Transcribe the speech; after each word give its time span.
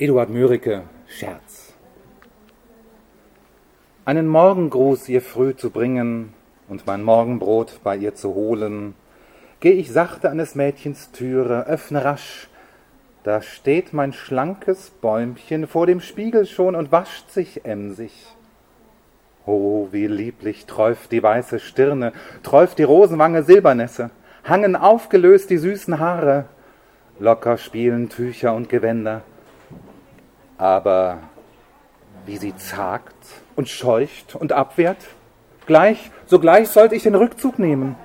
Eduard 0.00 0.30
Mörike, 0.30 0.84
Scherz. 1.08 1.72
Einen 4.04 4.28
Morgengruß 4.28 5.08
ihr 5.08 5.20
früh 5.20 5.56
zu 5.56 5.70
bringen 5.70 6.34
und 6.68 6.86
mein 6.86 7.02
Morgenbrot 7.02 7.80
bei 7.82 7.96
ihr 7.96 8.14
zu 8.14 8.32
holen, 8.32 8.94
geh 9.58 9.72
ich 9.72 9.90
sachte 9.90 10.30
an 10.30 10.38
des 10.38 10.54
Mädchens 10.54 11.10
Türe, 11.10 11.66
öffne 11.66 12.04
rasch, 12.04 12.46
da 13.24 13.42
steht 13.42 13.92
mein 13.92 14.12
schlankes 14.12 14.90
Bäumchen 14.90 15.66
vor 15.66 15.88
dem 15.88 16.00
Spiegel 16.00 16.46
schon 16.46 16.76
und 16.76 16.92
wascht 16.92 17.30
sich 17.30 17.64
emsig. 17.64 18.12
Oh, 19.46 19.88
wie 19.90 20.06
lieblich 20.06 20.66
träuft 20.66 21.10
die 21.10 21.24
weiße 21.24 21.58
Stirne, 21.58 22.12
träuft 22.44 22.78
die 22.78 22.84
Rosenwange 22.84 23.42
Silbernässe, 23.42 24.10
hangen 24.44 24.76
aufgelöst 24.76 25.50
die 25.50 25.58
süßen 25.58 25.98
Haare, 25.98 26.44
locker 27.18 27.58
spielen 27.58 28.08
Tücher 28.08 28.54
und 28.54 28.68
Gewänder, 28.68 29.22
aber 30.58 31.18
wie 32.26 32.36
sie 32.36 32.54
zagt 32.56 33.14
und 33.56 33.68
scheucht 33.68 34.34
und 34.34 34.52
abwehrt, 34.52 34.98
gleich, 35.66 36.10
sogleich 36.26 36.68
sollte 36.68 36.94
ich 36.94 37.04
den 37.04 37.14
Rückzug 37.14 37.58
nehmen. 37.58 37.96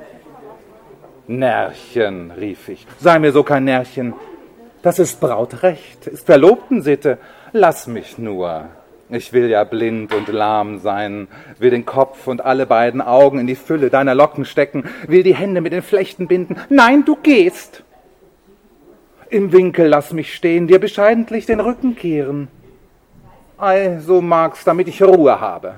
Närrchen, 1.28 2.32
rief 2.32 2.70
ich, 2.70 2.86
sei 3.00 3.20
mir 3.20 3.32
so 3.32 3.44
kein 3.44 3.66
Närrchen. 3.66 4.14
Das 4.82 5.00
ist 5.00 5.20
Brautrecht, 5.22 6.08
ist 6.08 6.26
Verlobtensitte. 6.26 7.18
Lass 7.54 7.88
mich 7.88 8.18
nur. 8.18 8.66
Ich 9.10 9.32
will 9.32 9.50
ja 9.50 9.64
blind 9.64 10.14
und 10.14 10.28
lahm 10.28 10.80
sein, 10.80 11.28
will 11.60 11.70
den 11.70 11.86
Kopf 11.86 12.28
und 12.28 12.44
alle 12.44 12.66
beiden 12.66 13.02
Augen 13.02 13.40
in 13.40 13.48
die 13.48 13.56
Fülle 13.56 13.90
deiner 13.90 14.16
Locken 14.16 14.44
stecken, 14.44 14.86
will 15.08 15.24
die 15.24 15.36
Hände 15.36 15.62
mit 15.62 15.72
den 15.72 15.84
Flechten 15.84 16.28
binden. 16.28 16.58
Nein, 16.70 17.06
du 17.06 17.16
gehst. 17.16 17.83
Im 19.34 19.52
Winkel 19.52 19.88
lass 19.88 20.14
mich 20.14 20.36
stehen, 20.36 20.68
dir 20.68 20.78
bescheidentlich 20.78 21.48
den 21.48 21.60
Rücken 21.60 21.96
kehren. 21.96 22.50
Ei, 23.58 23.98
so 23.98 24.22
mag's, 24.22 24.64
damit 24.64 24.88
ich 24.88 25.02
Ruhe 25.02 25.42
habe. 25.42 25.78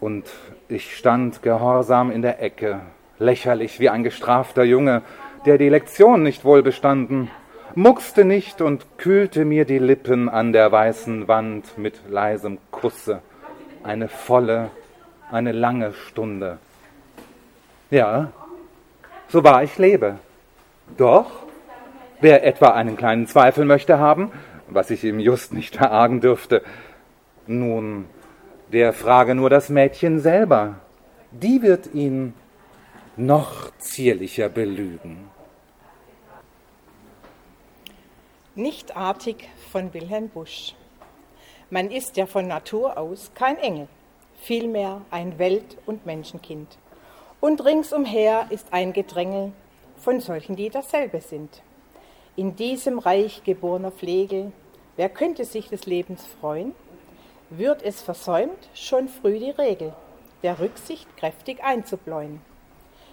Und 0.00 0.24
ich 0.66 0.96
stand 0.96 1.42
gehorsam 1.42 2.10
in 2.10 2.22
der 2.22 2.42
Ecke, 2.42 2.80
lächerlich 3.20 3.78
wie 3.78 3.88
ein 3.88 4.02
gestrafter 4.02 4.64
Junge, 4.64 5.02
der 5.46 5.58
die 5.58 5.68
Lektion 5.68 6.24
nicht 6.24 6.44
wohl 6.44 6.64
bestanden, 6.64 7.30
muckste 7.76 8.24
nicht 8.24 8.60
und 8.60 8.98
kühlte 8.98 9.44
mir 9.44 9.66
die 9.66 9.78
Lippen 9.78 10.28
an 10.28 10.52
der 10.52 10.72
weißen 10.72 11.28
Wand 11.28 11.78
mit 11.78 12.00
leisem 12.08 12.58
Kusse. 12.72 13.22
Eine 13.84 14.08
volle, 14.08 14.70
eine 15.30 15.52
lange 15.52 15.92
Stunde. 15.92 16.58
Ja, 17.92 18.32
so 19.28 19.44
wahr 19.44 19.62
ich 19.62 19.78
lebe. 19.78 20.18
Doch, 20.96 21.30
wer 22.20 22.44
etwa 22.44 22.70
einen 22.70 22.96
kleinen 22.96 23.26
Zweifel 23.26 23.64
möchte 23.64 23.98
haben, 23.98 24.32
was 24.68 24.90
ich 24.90 25.04
ihm 25.04 25.18
just 25.18 25.52
nicht 25.52 25.76
verargen 25.76 26.20
dürfte, 26.20 26.62
nun, 27.46 28.06
der 28.72 28.92
frage 28.92 29.34
nur 29.34 29.50
das 29.50 29.68
Mädchen 29.68 30.20
selber. 30.20 30.76
Die 31.32 31.62
wird 31.62 31.94
ihn 31.94 32.34
noch 33.16 33.70
zierlicher 33.78 34.48
belügen. 34.48 35.28
Nichtartig 38.54 39.48
von 39.70 39.92
Wilhelm 39.94 40.28
Busch. 40.28 40.74
Man 41.70 41.90
ist 41.90 42.16
ja 42.16 42.26
von 42.26 42.48
Natur 42.48 42.98
aus 42.98 43.30
kein 43.34 43.56
Engel, 43.58 43.88
vielmehr 44.42 45.02
ein 45.10 45.38
Welt- 45.38 45.78
und 45.86 46.04
Menschenkind. 46.04 46.78
Und 47.40 47.64
ringsumher 47.64 48.46
ist 48.50 48.72
ein 48.72 48.92
Gedrängel 48.92 49.52
von 50.00 50.20
solchen, 50.20 50.56
die 50.56 50.70
dasselbe 50.70 51.20
sind. 51.20 51.62
In 52.36 52.56
diesem 52.56 52.98
Reich 52.98 53.42
geborener 53.44 53.90
Pflege, 53.90 54.52
wer 54.96 55.08
könnte 55.08 55.44
sich 55.44 55.68
des 55.68 55.86
Lebens 55.86 56.24
freuen? 56.40 56.74
Wird 57.50 57.82
es 57.82 58.00
versäumt, 58.00 58.68
schon 58.74 59.08
früh 59.08 59.38
die 59.38 59.50
Regel 59.50 59.92
der 60.42 60.58
Rücksicht 60.58 61.16
kräftig 61.16 61.62
einzubläuen. 61.62 62.40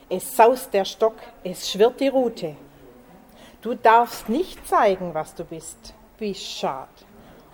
Es 0.10 0.36
saust 0.36 0.74
der 0.74 0.86
Stock, 0.86 1.16
es 1.44 1.70
schwirrt 1.70 2.00
die 2.00 2.08
Rute. 2.08 2.56
Du 3.62 3.76
darfst 3.76 4.30
nicht 4.30 4.66
zeigen, 4.68 5.14
was 5.14 5.36
du 5.36 5.44
bist. 5.44 5.94
Wie 6.18 6.34
schad. 6.34 6.90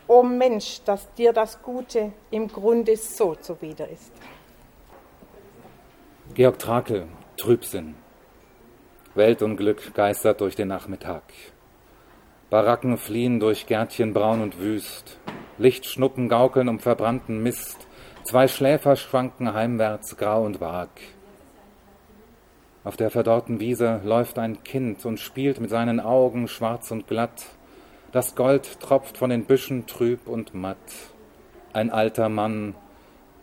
O 0.07 0.21
Mensch, 0.21 0.81
dass 0.83 1.11
dir 1.13 1.33
das 1.33 1.61
Gute 1.61 2.11
im 2.29 2.47
Grunde 2.47 2.95
so 2.97 3.35
zuwider 3.35 3.87
ist. 3.89 4.11
Georg 6.33 6.59
Trakel, 6.59 7.07
Trübsinn. 7.37 7.95
Weltunglück 9.15 9.93
geistert 9.93 10.41
durch 10.41 10.55
den 10.55 10.69
Nachmittag. 10.69 11.21
Baracken 12.49 12.97
fliehen 12.97 13.39
durch 13.39 13.67
Gärtchen 13.67 14.11
braun 14.11 14.41
und 14.41 14.59
wüst. 14.59 15.19
Lichtschnuppen 15.59 16.29
gaukeln 16.29 16.67
um 16.67 16.79
verbrannten 16.79 17.43
Mist. 17.43 17.87
Zwei 18.23 18.47
Schläfer 18.47 18.95
schwanken 18.95 19.53
heimwärts 19.53 20.17
grau 20.17 20.43
und 20.43 20.59
vag. 20.59 20.89
Auf 22.83 22.97
der 22.97 23.11
verdorrten 23.11 23.59
Wiese 23.59 24.01
läuft 24.03 24.39
ein 24.39 24.63
Kind 24.63 25.05
und 25.05 25.19
spielt 25.19 25.61
mit 25.61 25.69
seinen 25.69 25.99
Augen 25.99 26.47
schwarz 26.47 26.89
und 26.89 27.07
glatt. 27.07 27.45
Das 28.11 28.33
Gold 28.33 28.79
tropft 28.79 29.17
von 29.17 29.29
den 29.29 29.45
Büschen 29.45 29.85
trüb 29.85 30.27
und 30.27 30.55
matt. 30.55 30.77
Ein 31.71 31.91
alter 31.91 32.29
Mann 32.29 32.73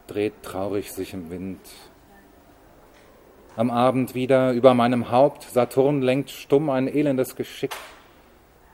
dreht 0.09 0.43
traurig 0.43 0.93
sich 0.93 1.15
im 1.15 1.31
Wind. 1.31 1.61
Am 3.61 3.71
Abend 3.71 4.15
wieder 4.15 4.53
über 4.53 4.73
meinem 4.73 5.11
Haupt, 5.11 5.43
Saturn 5.43 6.01
lenkt 6.01 6.31
stumm 6.31 6.71
ein 6.71 6.89
elendes 6.89 7.37
Geschick. 7.37 7.77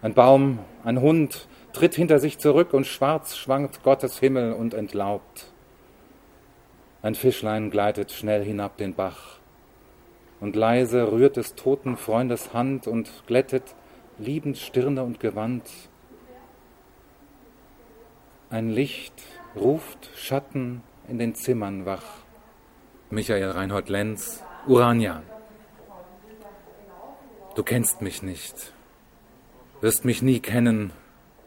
Ein 0.00 0.14
Baum, 0.14 0.60
ein 0.84 1.00
Hund 1.00 1.48
tritt 1.72 1.96
hinter 1.96 2.20
sich 2.20 2.38
zurück 2.38 2.72
und 2.72 2.86
schwarz 2.86 3.36
schwankt 3.36 3.82
Gottes 3.82 4.20
Himmel 4.20 4.52
und 4.52 4.74
entlaubt. 4.74 5.50
Ein 7.02 7.16
Fischlein 7.16 7.72
gleitet 7.72 8.12
schnell 8.12 8.44
hinab 8.44 8.76
den 8.76 8.94
Bach 8.94 9.38
und 10.38 10.54
leise 10.54 11.10
rührt 11.10 11.36
des 11.36 11.56
toten 11.56 11.96
Freundes 11.96 12.54
Hand 12.54 12.86
und 12.86 13.10
glättet 13.26 13.74
liebend 14.18 14.56
Stirne 14.56 15.02
und 15.02 15.18
Gewand. 15.18 15.64
Ein 18.50 18.70
Licht 18.70 19.20
ruft 19.56 20.10
Schatten 20.14 20.84
in 21.08 21.18
den 21.18 21.34
Zimmern 21.34 21.86
wach. 21.86 22.04
Michael 23.10 23.50
Reinhold 23.50 23.88
Lenz, 23.88 24.44
Urania. 24.66 25.22
Du 27.54 27.62
kennst 27.62 28.02
mich 28.02 28.22
nicht, 28.22 28.72
wirst 29.80 30.04
mich 30.04 30.22
nie 30.22 30.40
kennen, 30.40 30.90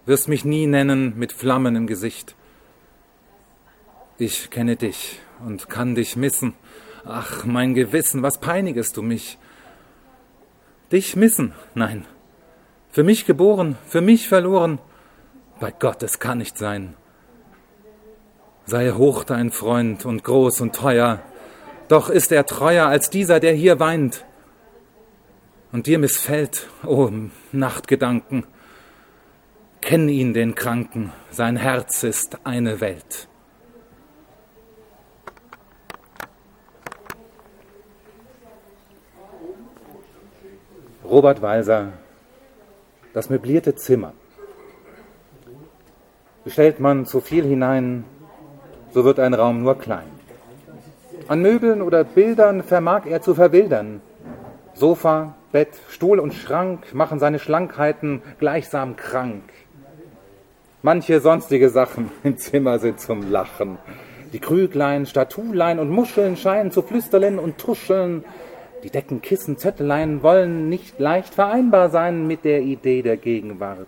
wirst 0.06 0.30
mich 0.30 0.46
nie 0.46 0.68
nennen 0.68 1.13
mit 1.18 1.34
Flammen 1.34 1.75
im 1.75 1.85
Gesicht. 1.85 2.35
Ich 4.18 4.50
kenne 4.50 4.75
dich 4.75 5.19
und 5.46 5.69
kann 5.69 5.96
dich 5.96 6.16
missen. 6.16 6.53
Ach, 7.06 7.46
mein 7.46 7.74
Gewissen, 7.74 8.24
was 8.24 8.40
peinigest 8.40 8.96
du 8.96 9.02
mich? 9.02 9.38
Dich 10.91 11.16
missen? 11.16 11.53
Nein. 11.75 12.06
Für 12.90 13.03
mich 13.03 13.25
geboren, 13.25 13.78
für 13.86 14.01
mich 14.01 14.28
verloren. 14.28 14.80
Bei 15.59 15.72
Gott, 15.72 16.03
es 16.03 16.19
kann 16.19 16.38
nicht 16.38 16.57
sein. 16.57 16.96
Sei 18.66 18.91
hoch 18.91 19.24
dein 19.25 19.51
Freund 19.51 20.06
und 20.06 20.24
groß 20.24 20.62
und 20.62 20.75
teuer, 20.75 21.22
doch 21.89 22.09
ist 22.09 22.31
er 22.31 22.45
treuer 22.45 22.85
als 22.85 23.09
dieser, 23.09 23.39
der 23.39 23.53
hier 23.53 23.79
weint. 23.79 24.23
Und 25.72 25.88
dir 25.88 26.00
missfällt, 26.00 26.69
o 26.83 27.05
oh, 27.05 27.11
Nachtgedanken, 27.51 28.45
kenn 29.81 30.07
ihn 30.07 30.33
den 30.33 30.55
Kranken, 30.55 31.11
sein 31.31 31.57
Herz 31.57 32.03
ist 32.03 32.45
eine 32.45 32.79
Welt. 32.79 33.27
Robert 41.03 41.41
Walser, 41.41 41.94
das 43.13 43.31
möblierte 43.31 43.73
Zimmer. 43.75 44.13
Bestellt 46.44 46.80
man 46.80 47.07
zu 47.07 47.19
viel 47.19 47.45
hinein, 47.45 48.06
so 48.91 49.03
wird 49.06 49.19
ein 49.19 49.33
Raum 49.33 49.63
nur 49.63 49.77
klein. 49.77 50.19
An 51.29 51.43
Möbeln 51.43 51.83
oder 51.83 52.03
Bildern 52.03 52.63
vermag 52.63 53.05
er 53.05 53.21
zu 53.21 53.35
verwildern. 53.35 54.01
Sofa, 54.73 55.35
Bett, 55.51 55.69
Stuhl 55.91 56.17
und 56.17 56.33
Schrank 56.33 56.95
machen 56.95 57.19
seine 57.19 57.37
Schlankheiten 57.37 58.23
gleichsam 58.39 58.95
krank. 58.95 59.43
Manche 60.81 61.19
sonstige 61.19 61.69
Sachen 61.69 62.09
im 62.23 62.39
Zimmer 62.39 62.79
sind 62.79 62.99
zum 62.99 63.29
Lachen. 63.29 63.77
Die 64.33 64.39
Krüglein, 64.39 65.05
Statulein 65.05 65.77
und 65.77 65.91
Muscheln 65.91 66.35
scheinen 66.35 66.71
zu 66.71 66.81
flüsterlen 66.81 67.37
und 67.37 67.59
tuscheln. 67.59 68.23
Die 68.83 68.89
Decken, 68.89 69.21
Kissen, 69.21 69.55
Zettelein 69.59 70.23
wollen 70.23 70.67
nicht 70.67 70.97
leicht 70.97 71.35
vereinbar 71.35 71.91
sein 71.91 72.25
mit 72.25 72.43
der 72.43 72.61
Idee 72.61 73.03
der 73.03 73.17
Gegenwart. 73.17 73.87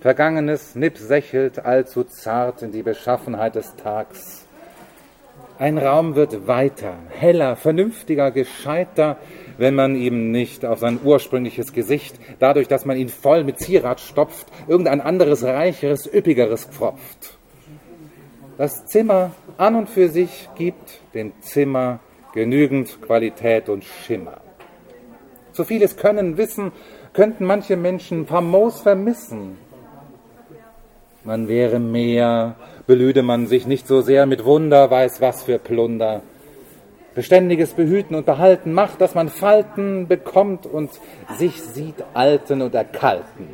Vergangenes 0.00 0.76
Nipp 0.76 0.96
sächelt 0.96 1.62
allzu 1.62 2.04
zart 2.04 2.62
in 2.62 2.72
die 2.72 2.82
Beschaffenheit 2.82 3.54
des 3.54 3.76
Tags. 3.76 4.46
Ein 5.58 5.78
Raum 5.78 6.14
wird 6.14 6.46
weiter, 6.46 6.94
heller, 7.10 7.56
vernünftiger, 7.56 8.30
gescheiter, 8.30 9.18
wenn 9.58 9.74
man 9.74 9.94
ihm 9.94 10.30
nicht 10.30 10.64
auf 10.64 10.80
sein 10.80 10.98
ursprüngliches 11.04 11.72
Gesicht, 11.72 12.16
dadurch, 12.38 12.68
dass 12.68 12.84
man 12.84 12.96
ihn 12.96 13.08
voll 13.08 13.44
mit 13.44 13.58
Zierat 13.58 14.00
stopft, 14.00 14.46
irgendein 14.66 15.00
anderes, 15.00 15.44
reicheres, 15.44 16.12
üppigeres 16.12 16.64
pfropft. 16.64 17.38
Das 18.58 18.86
Zimmer 18.86 19.32
an 19.56 19.74
und 19.74 19.88
für 19.88 20.08
sich 20.08 20.48
gibt 20.56 21.00
dem 21.14 21.32
Zimmer 21.40 22.00
genügend 22.32 23.00
Qualität 23.02 23.68
und 23.68 23.84
Schimmer. 23.84 24.40
So 25.52 25.64
vieles 25.64 25.96
Können, 25.96 26.38
Wissen 26.38 26.72
könnten 27.12 27.44
manche 27.44 27.76
Menschen 27.76 28.26
famos 28.26 28.80
vermissen. 28.80 29.58
Man 31.24 31.46
wäre 31.46 31.78
mehr, 31.78 32.56
belüde 32.86 33.22
man 33.22 33.46
sich 33.46 33.66
nicht 33.66 33.86
so 33.86 34.00
sehr 34.00 34.26
mit 34.26 34.44
Wunder, 34.44 34.90
weiß 34.90 35.20
was 35.20 35.44
für 35.44 35.58
Plunder. 35.58 36.22
Beständiges 37.14 37.74
Behüten 37.74 38.16
und 38.16 38.26
Behalten 38.26 38.72
macht, 38.72 39.00
dass 39.00 39.14
man 39.14 39.28
Falten 39.28 40.08
bekommt 40.08 40.66
und 40.66 40.90
sich 41.38 41.62
sieht 41.62 42.02
alten 42.14 42.60
und 42.62 42.74
erkalten. 42.74 43.48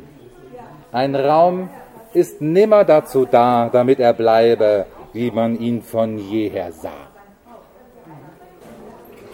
Ein 0.91 1.15
Raum 1.15 1.69
ist 2.13 2.41
nimmer 2.41 2.85
dazu 2.85 3.27
da, 3.29 3.69
damit 3.71 3.99
er 3.99 4.13
bleibe, 4.13 4.87
wie 5.13 5.29
man 5.29 5.59
ihn 5.59 5.83
von 5.83 6.17
jeher 6.17 6.71
sah. 6.71 6.89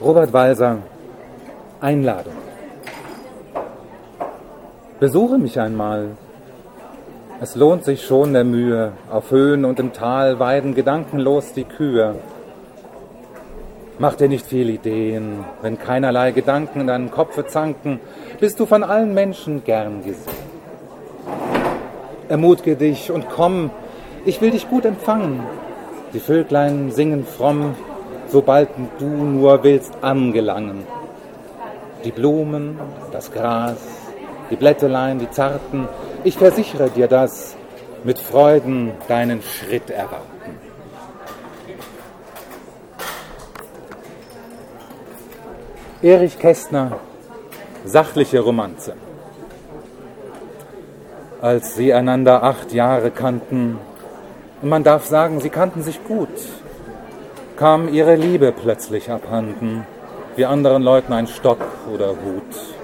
Robert 0.01 0.33
Walser, 0.33 0.79
Einladung. 1.79 2.33
Besuche 4.99 5.37
mich 5.37 5.57
einmal. 5.57 6.17
Es 7.41 7.53
lohnt 7.55 7.83
sich 7.83 8.05
schon 8.05 8.31
der 8.31 8.45
Mühe. 8.45 8.93
Auf 9.11 9.29
Höhen 9.29 9.65
und 9.65 9.77
im 9.81 9.91
Tal 9.91 10.39
weiden 10.39 10.73
gedankenlos 10.73 11.51
die 11.51 11.65
Kühe. 11.65 12.15
Mach 13.99 14.15
dir 14.15 14.29
nicht 14.29 14.45
viel 14.45 14.69
Ideen, 14.69 15.43
wenn 15.61 15.77
keinerlei 15.77 16.31
Gedanken 16.31 16.79
in 16.79 16.87
deinem 16.87 17.11
Kopfe 17.11 17.45
zanken, 17.45 17.99
bist 18.39 18.57
du 18.61 18.65
von 18.65 18.83
allen 18.83 19.13
Menschen 19.13 19.65
gern 19.65 20.01
gesehen. 20.01 20.33
Ermutige 22.29 22.77
dich 22.77 23.11
und 23.11 23.29
komm, 23.29 23.69
ich 24.25 24.39
will 24.39 24.51
dich 24.51 24.69
gut 24.69 24.85
empfangen. 24.85 25.43
Die 26.13 26.21
Vöglein 26.21 26.91
singen 26.91 27.25
fromm, 27.25 27.75
sobald 28.29 28.69
du 28.97 29.07
nur 29.07 29.61
willst 29.61 29.93
angelangen. 30.01 30.83
Die 32.05 32.11
Blumen, 32.11 32.79
das 33.11 33.29
Gras, 33.33 33.77
die 34.49 34.55
Blätterlein, 34.55 35.19
die 35.19 35.29
Zarten, 35.29 35.89
ich 36.25 36.37
versichere 36.39 36.89
dir 36.89 37.07
das, 37.07 37.55
mit 38.03 38.17
Freuden 38.17 38.93
deinen 39.07 39.43
Schritt 39.43 39.91
erwarten. 39.91 40.57
Erich 46.01 46.39
Kästner, 46.39 46.99
sachliche 47.85 48.39
Romanze. 48.39 48.95
Als 51.41 51.75
sie 51.75 51.93
einander 51.93 52.41
acht 52.41 52.73
Jahre 52.73 53.11
kannten, 53.11 53.77
und 54.63 54.69
man 54.69 54.83
darf 54.83 55.05
sagen, 55.05 55.41
sie 55.41 55.49
kannten 55.49 55.83
sich 55.83 56.03
gut, 56.05 56.29
kam 57.55 57.87
ihre 57.87 58.15
Liebe 58.15 58.51
plötzlich 58.51 59.11
abhanden, 59.11 59.85
wie 60.35 60.45
anderen 60.45 60.81
Leuten 60.81 61.13
ein 61.13 61.27
Stock 61.27 61.61
oder 61.93 62.09
Hut. 62.09 62.74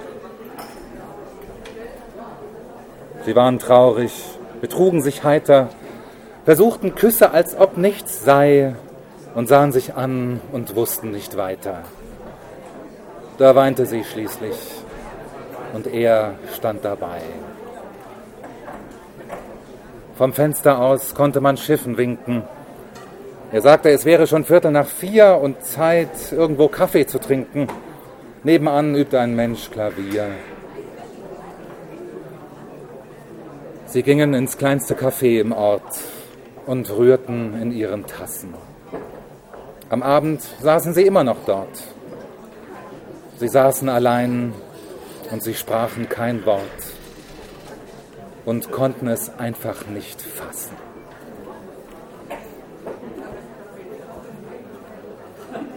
Sie 3.24 3.36
waren 3.36 3.58
traurig, 3.58 4.12
betrugen 4.60 5.00
sich 5.02 5.22
heiter, 5.24 5.68
versuchten 6.44 6.94
Küsse, 6.94 7.30
als 7.30 7.56
ob 7.56 7.76
nichts 7.76 8.24
sei, 8.24 8.74
und 9.34 9.48
sahen 9.48 9.72
sich 9.72 9.94
an 9.94 10.40
und 10.52 10.76
wussten 10.76 11.10
nicht 11.10 11.36
weiter. 11.36 11.82
Da 13.38 13.54
weinte 13.54 13.86
sie 13.86 14.04
schließlich 14.04 14.56
und 15.72 15.86
er 15.86 16.34
stand 16.54 16.84
dabei. 16.84 17.20
Vom 20.16 20.32
Fenster 20.32 20.78
aus 20.80 21.14
konnte 21.14 21.40
man 21.40 21.56
Schiffen 21.56 21.96
winken. 21.96 22.42
Er 23.50 23.62
sagte, 23.62 23.90
es 23.90 24.04
wäre 24.04 24.26
schon 24.26 24.44
Viertel 24.44 24.70
nach 24.70 24.86
vier 24.86 25.38
und 25.42 25.62
Zeit, 25.64 26.32
irgendwo 26.32 26.68
Kaffee 26.68 27.06
zu 27.06 27.18
trinken. 27.18 27.68
Nebenan 28.44 28.94
übte 28.94 29.18
ein 29.20 29.34
Mensch 29.34 29.70
Klavier. 29.70 30.28
Sie 33.92 34.02
gingen 34.02 34.32
ins 34.32 34.56
kleinste 34.56 34.94
Café 34.94 35.38
im 35.38 35.52
Ort 35.52 36.00
und 36.64 36.88
rührten 36.96 37.60
in 37.60 37.72
ihren 37.72 38.06
Tassen. 38.06 38.54
Am 39.90 40.02
Abend 40.02 40.40
saßen 40.62 40.94
sie 40.94 41.02
immer 41.02 41.24
noch 41.24 41.44
dort. 41.44 41.82
Sie 43.36 43.48
saßen 43.48 43.90
allein 43.90 44.54
und 45.30 45.42
sie 45.42 45.52
sprachen 45.52 46.08
kein 46.08 46.46
Wort 46.46 46.62
und 48.46 48.72
konnten 48.72 49.08
es 49.08 49.30
einfach 49.38 49.86
nicht 49.88 50.22
fassen. 50.22 50.74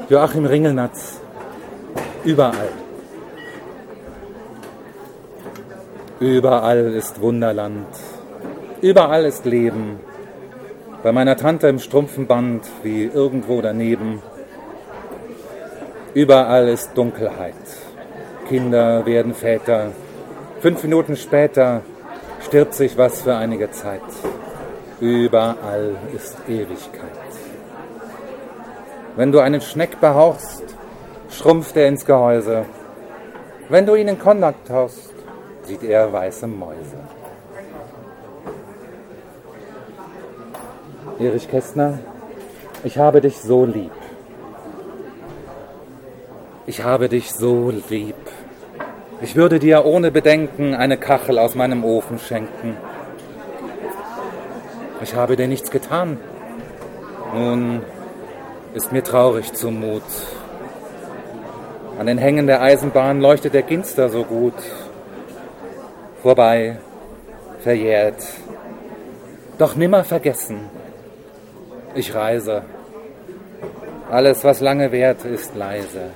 Joachim 0.08 0.46
Ringelnatz, 0.46 1.20
überall. 2.24 2.85
Überall 6.20 6.94
ist 6.94 7.22
Wunderland, 7.22 7.88
überall 8.82 9.26
ist 9.26 9.46
Leben. 9.46 10.00
Bei 11.04 11.12
meiner 11.12 11.38
Tante 11.38 11.68
im 11.68 11.80
Strumpfenband 11.80 12.66
wie 12.84 13.04
irgendwo 13.04 13.62
daneben 13.62 14.22
Überall 16.16 16.70
ist 16.70 16.92
Dunkelheit. 16.96 17.56
Kinder 18.48 19.06
werden 19.06 19.34
Väter. 19.34 19.92
Fünf 20.62 20.82
Minuten 20.84 21.18
später 21.18 21.82
stirbt 22.42 22.74
sich 22.74 22.98
was 22.98 23.24
für 23.24 23.36
einige 23.36 23.70
Zeit. 23.72 24.00
Überall 25.02 25.98
ist 26.16 26.38
Ewigkeit. 26.48 27.10
Wenn 29.18 29.34
du 29.34 29.40
einen 29.40 29.60
Schneck 29.60 30.00
behauchst, 30.00 30.64
schrumpft 31.30 31.76
er 31.76 31.90
ins 31.90 32.06
Gehäuse. 32.06 32.64
Wenn 33.68 33.86
du 33.86 33.96
ihn 33.96 34.08
in 34.08 34.18
Kontakt 34.18 34.70
haust, 34.70 35.15
sieht 35.66 35.84
er 35.84 36.12
weiße 36.12 36.48
Mäuse. 36.48 36.98
Erich 41.20 41.50
Kästner, 41.50 42.00
ich 42.84 42.98
habe 42.98 43.22
dich 43.22 43.40
so 43.40 43.66
lieb. 43.66 43.92
Ich 46.68 46.84
habe 46.84 47.10
dich 47.10 47.32
so 47.32 47.72
lieb. 47.90 48.16
Ich 49.22 49.36
würde 49.36 49.60
dir 49.60 49.86
ohne 49.86 50.12
Bedenken 50.12 50.76
eine 50.76 50.98
Kachel 50.98 51.40
aus 51.40 51.56
meinem 51.56 51.84
Ofen 51.84 52.20
schenken. 52.20 52.76
Ich 55.02 55.16
habe 55.16 55.36
dir 55.36 55.48
nichts 55.48 55.72
getan. 55.72 56.20
Nun 57.34 57.82
ist 58.74 58.92
mir 58.92 59.04
traurig 59.04 59.54
zumut. 59.54 60.04
An 61.98 62.08
den 62.08 62.18
Hängen 62.18 62.46
der 62.46 62.62
Eisenbahn 62.62 63.22
leuchtet 63.22 63.54
der 63.54 63.62
Ginster 63.62 64.10
so 64.10 64.24
gut. 64.24 64.54
Vorbei, 66.26 66.78
verjährt, 67.60 68.24
doch 69.60 69.76
nimmer 69.76 70.04
vergessen. 70.04 70.72
Ich 71.94 72.16
reise. 72.16 72.64
Alles, 74.10 74.44
was 74.44 74.60
lange 74.60 74.92
währt, 74.92 75.24
ist 75.24 75.56
leise. 75.56 76.10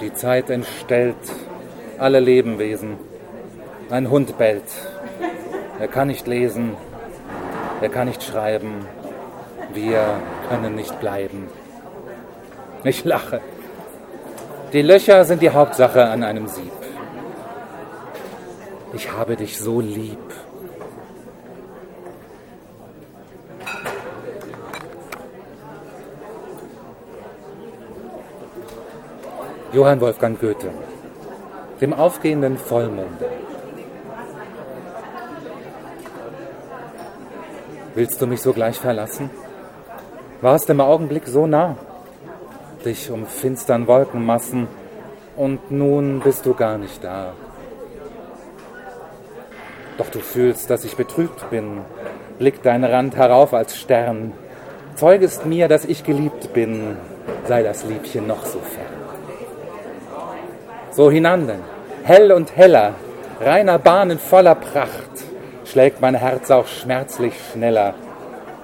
Die 0.00 0.14
Zeit 0.14 0.50
entstellt 0.50 1.16
alle 1.98 2.20
Lebenwesen. 2.20 2.96
Ein 3.90 4.08
Hund 4.08 4.38
bellt. 4.38 4.70
Er 5.80 5.88
kann 5.88 6.06
nicht 6.06 6.28
lesen. 6.28 6.76
Er 7.80 7.88
kann 7.88 8.06
nicht 8.06 8.22
schreiben. 8.22 8.86
Wir 9.74 10.04
können 10.48 10.76
nicht 10.76 11.00
bleiben. 11.00 11.48
Ich 12.84 13.04
lache. 13.04 13.40
Die 14.72 14.82
Löcher 14.82 15.24
sind 15.24 15.42
die 15.42 15.50
Hauptsache 15.50 16.04
an 16.04 16.22
einem 16.22 16.46
Sieb. 16.46 16.85
Ich 18.96 19.12
habe 19.12 19.36
dich 19.36 19.58
so 19.58 19.78
lieb. 19.78 20.26
Johann 29.74 30.00
Wolfgang 30.00 30.40
Goethe, 30.40 30.70
dem 31.82 31.92
aufgehenden 31.92 32.56
Vollmonde. 32.56 33.28
Willst 37.94 38.22
du 38.22 38.26
mich 38.26 38.40
so 38.40 38.54
gleich 38.54 38.78
verlassen? 38.78 39.28
Warst 40.40 40.70
im 40.70 40.80
Augenblick 40.80 41.26
so 41.26 41.46
nah, 41.46 41.76
dich 42.82 43.10
um 43.10 43.26
finstern 43.26 43.86
Wolkenmassen, 43.86 44.68
und 45.36 45.70
nun 45.70 46.20
bist 46.20 46.46
du 46.46 46.54
gar 46.54 46.78
nicht 46.78 47.04
da. 47.04 47.34
Doch 49.98 50.10
du 50.10 50.20
fühlst, 50.20 50.68
dass 50.70 50.84
ich 50.84 50.96
betrübt 50.96 51.48
bin, 51.50 51.80
blickt 52.38 52.66
dein 52.66 52.84
Rand 52.84 53.16
herauf 53.16 53.54
als 53.54 53.76
Stern. 53.76 54.32
zeugest 54.94 55.44
mir, 55.44 55.68
dass 55.68 55.84
ich 55.84 56.04
geliebt 56.04 56.52
bin, 56.54 56.96
sei 57.46 57.62
das 57.62 57.84
Liebchen 57.84 58.26
noch 58.26 58.44
so 58.44 58.58
fern. 58.58 58.86
So 60.90 61.10
hinan 61.10 61.46
denn, 61.46 61.60
hell 62.04 62.32
und 62.32 62.56
heller, 62.56 62.94
reiner 63.40 63.78
Bahnen 63.78 64.18
voller 64.18 64.54
Pracht, 64.54 65.10
schlägt 65.66 66.00
mein 66.00 66.14
Herz 66.14 66.50
auch 66.50 66.66
schmerzlich 66.66 67.34
schneller, 67.52 67.94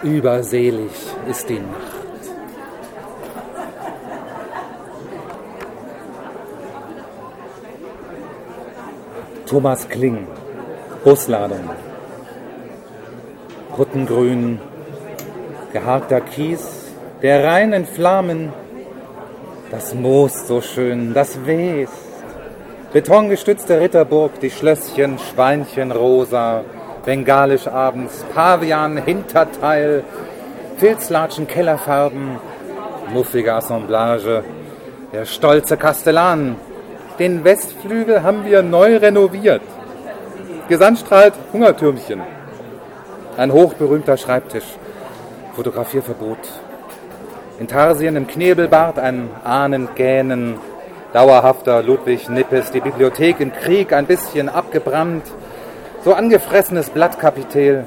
überselig 0.02 0.90
ist 1.28 1.48
die 1.50 1.58
Nacht. 1.58 2.02
Thomas 9.46 9.86
Kling, 9.86 10.26
Busladung, 11.04 11.68
Ruttengrün, 13.76 14.60
geharkter 15.72 16.20
Kies, 16.20 16.92
der 17.22 17.42
Rhein 17.42 17.72
in 17.72 17.86
Flammen, 17.86 18.52
das 19.72 19.94
Moos 19.94 20.46
so 20.46 20.60
schön, 20.60 21.12
das 21.12 21.44
west, 21.44 21.92
betongestützte 22.92 23.80
Ritterburg, 23.80 24.38
die 24.38 24.50
Schlösschen, 24.50 25.18
Schweinchen 25.18 25.90
rosa, 25.90 26.62
bengalisch 27.04 27.66
abends, 27.66 28.24
Pavian, 28.32 28.96
Hinterteil, 28.98 30.04
Filzlatschen, 30.76 31.48
Kellerfarben, 31.48 32.38
muffige 33.12 33.54
Assemblage, 33.54 34.44
der 35.12 35.24
stolze 35.24 35.76
Kastellan, 35.76 36.54
den 37.18 37.42
Westflügel 37.42 38.22
haben 38.22 38.44
wir 38.44 38.62
neu 38.62 38.98
renoviert. 38.98 39.62
Gesandstrahlt 40.72 41.34
Hungertürmchen. 41.52 42.22
Ein 43.36 43.52
hochberühmter 43.52 44.16
Schreibtisch. 44.16 44.64
Fotografierverbot. 45.54 46.38
Intarsien 47.60 48.16
im 48.16 48.26
Knebelbart 48.26 48.98
ein 48.98 49.28
Ahnengähnen. 49.44 50.54
Dauerhafter 51.12 51.82
Ludwig 51.82 52.30
Nippes. 52.30 52.70
Die 52.70 52.80
Bibliothek 52.80 53.40
im 53.40 53.52
Krieg 53.52 53.92
ein 53.92 54.06
bisschen 54.06 54.48
abgebrannt. 54.48 55.24
So 56.06 56.14
angefressenes 56.14 56.88
Blattkapitel. 56.88 57.84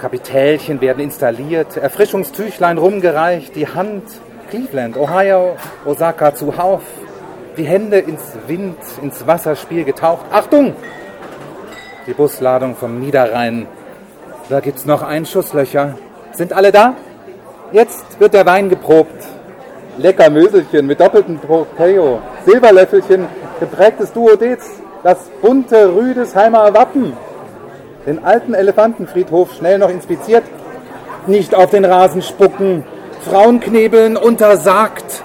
Kapitälchen 0.00 0.80
werden 0.80 1.02
installiert. 1.02 1.76
Erfrischungstüchlein 1.76 2.78
rumgereicht. 2.78 3.56
Die 3.56 3.66
Hand. 3.66 4.04
Cleveland, 4.48 4.96
Ohio, 4.96 5.56
Osaka 5.84 6.36
zuhauf 6.36 6.82
die 7.56 7.64
Hände 7.64 7.98
ins 7.98 8.22
Wind, 8.46 8.78
ins 9.02 9.26
Wasserspiel 9.26 9.84
getaucht. 9.84 10.26
Achtung! 10.30 10.74
Die 12.06 12.14
Busladung 12.14 12.74
vom 12.74 12.98
Niederrhein. 12.98 13.68
Da 14.48 14.58
gibt's 14.58 14.86
noch 14.86 15.02
Einschusslöcher. 15.02 15.94
Sind 16.32 16.52
alle 16.52 16.72
da? 16.72 16.94
Jetzt 17.70 18.18
wird 18.18 18.34
der 18.34 18.44
Wein 18.44 18.68
geprobt. 18.68 19.24
Lecker 19.98 20.28
Möselchen 20.28 20.86
mit 20.86 20.98
doppeltem 20.98 21.38
Prokeo. 21.38 22.20
Silberlöffelchen, 22.44 23.26
geprägtes 23.60 24.12
Duodez. 24.12 24.68
Das 25.04 25.18
bunte 25.40 25.94
Rüdesheimer 25.94 26.74
Wappen. 26.74 27.12
Den 28.04 28.24
alten 28.24 28.54
Elefantenfriedhof 28.54 29.52
schnell 29.54 29.78
noch 29.78 29.90
inspiziert. 29.90 30.42
Nicht 31.28 31.54
auf 31.54 31.70
den 31.70 31.84
Rasen 31.84 32.22
spucken. 32.22 32.82
Frauenknebeln 33.30 34.16
untersagt. 34.16 35.22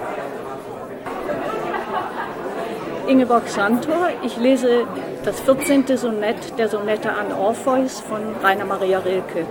Ingeborg 3.08 3.48
Santor. 3.48 4.10
Ich 4.22 4.36
lese 4.36 4.86
das 5.28 5.40
14. 5.40 5.84
Sonett 5.98 6.58
der 6.58 6.70
Sonette 6.70 7.10
an 7.12 7.30
Orpheus 7.34 8.00
von 8.00 8.34
Rainer 8.42 8.64
Maria 8.64 9.00
Rilke. 9.00 9.46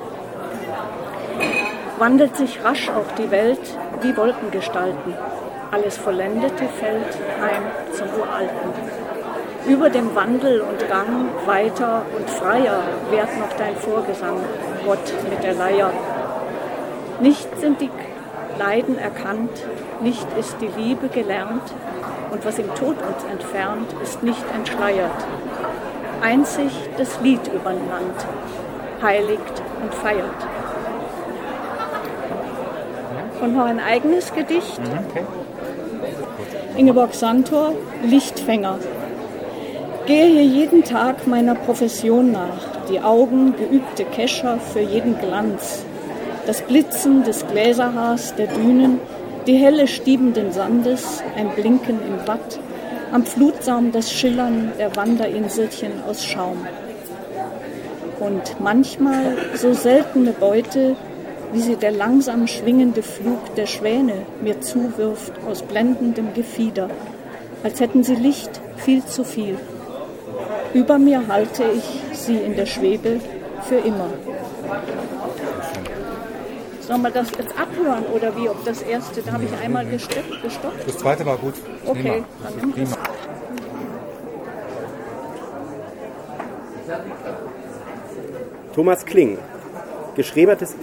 Wandelt 2.00 2.36
sich 2.36 2.64
rasch 2.64 2.90
auch 2.90 3.12
die 3.16 3.30
Welt 3.30 3.60
wie 4.02 4.18
Wolkengestalten. 4.18 5.14
Alles 5.70 5.96
Vollendete 5.98 6.68
fällt 6.80 7.14
heim 7.40 7.62
zum 7.94 8.08
Uralten. 8.20 8.72
Über 9.68 9.92
dem 9.92 10.16
Wandel 10.16 10.62
und 10.62 10.80
Gang 10.90 11.30
weiter 11.46 12.02
und 12.18 12.28
freier 12.28 12.82
währt 13.12 13.38
noch 13.38 13.54
dein 13.60 13.76
Vorgesang, 13.76 14.38
Gott 14.84 15.14
mit 15.30 15.44
der 15.44 15.54
Leier. 15.54 15.92
Nicht 17.22 17.60
sind 17.60 17.82
die 17.82 17.92
Leiden 18.58 18.98
erkannt, 18.98 19.64
nicht 20.02 20.26
ist 20.40 20.56
die 20.60 20.72
Liebe 20.82 21.08
gelernt, 21.10 21.72
und 22.32 22.44
was 22.44 22.58
im 22.58 22.74
Tod 22.74 22.96
uns 22.98 23.24
entfernt, 23.32 23.94
ist 24.02 24.24
nicht 24.24 24.44
entschleiert. 24.56 25.12
Einzig 26.22 26.72
das 26.98 27.20
Lied 27.22 27.48
über 27.48 27.72
Land 27.72 28.26
heiligt 29.02 29.62
und 29.82 29.94
feiert. 29.94 30.26
Und 33.42 33.56
noch 33.56 33.66
ein 33.66 33.80
eigenes 33.80 34.34
Gedicht. 34.34 34.80
Mhm, 34.80 35.00
okay. 35.10 35.24
Ingeborg 36.76 37.14
Santor, 37.14 37.74
Lichtfänger. 38.04 38.80
Gehe 40.06 40.26
hier 40.26 40.44
jeden 40.44 40.84
Tag 40.84 41.28
meiner 41.28 41.56
Profession 41.56 42.32
nach, 42.32 42.60
die 42.90 43.02
Augen 43.02 43.56
geübte 43.58 44.06
Kescher 44.06 44.58
für 44.60 44.80
jeden 44.80 45.20
Glanz, 45.20 45.84
das 46.46 46.62
Blitzen 46.62 47.24
des 47.24 47.46
Gläserhaars 47.46 48.34
der 48.36 48.48
Dünen, 48.48 49.00
die 49.48 49.58
helle 49.58 49.88
stiebenden 49.88 50.52
Sandes, 50.52 51.22
ein 51.36 51.50
Blinken 51.50 52.00
im 52.08 52.28
Watt, 52.28 52.60
am 53.12 53.26
Flutsaum 53.26 53.92
das 53.92 54.12
Schillern 54.12 54.72
der 54.78 54.96
Wanderinselchen 54.96 56.04
aus 56.08 56.26
Schaum. 56.26 56.66
Und 58.20 58.60
manchmal 58.60 59.38
so 59.56 59.74
seltene 59.74 60.32
Beute, 60.32 60.96
wie 61.54 61.62
sie 61.62 61.76
der 61.76 61.92
langsam 61.92 62.48
schwingende 62.48 63.04
Flug 63.04 63.56
der 63.56 63.68
Schwäne 63.68 64.26
mir 64.42 64.60
zuwirft 64.60 65.34
aus 65.48 65.62
blendendem 65.62 66.34
Gefieder, 66.34 66.90
als 67.64 67.80
hätten 67.80 68.04
sie 68.04 68.16
Licht 68.16 68.62
viel 68.78 69.06
zu 69.06 69.24
viel. 69.24 69.58
Über 70.74 70.98
mir 70.98 71.28
halte 71.28 71.64
ich 71.64 72.18
sie 72.18 72.38
in 72.38 72.56
der 72.56 72.66
Schwebe 72.66 73.20
für 73.64 73.78
immer. 73.78 74.10
Sollen 76.88 77.02
wir 77.02 77.12
das 77.12 77.28
jetzt 77.38 77.54
abhören 77.60 78.06
oder 78.14 78.34
wie? 78.38 78.48
Ob 78.48 78.64
das 78.64 78.82
erste, 78.82 79.22
da 79.22 79.34
habe 79.34 79.44
ich 79.44 79.52
einmal 79.62 79.86
gestoppt. 79.86 80.42
gestoppt. 80.42 80.88
Das 80.88 80.98
zweite 80.98 81.26
war 81.26 81.36
gut. 81.38 81.56
Okay, 81.86 82.24
dann 82.42 82.72
nimm 82.74 82.74
das. 82.76 82.97
Thomas 88.74 89.06
Kling, 89.06 89.38
geschrebertes 90.16 90.76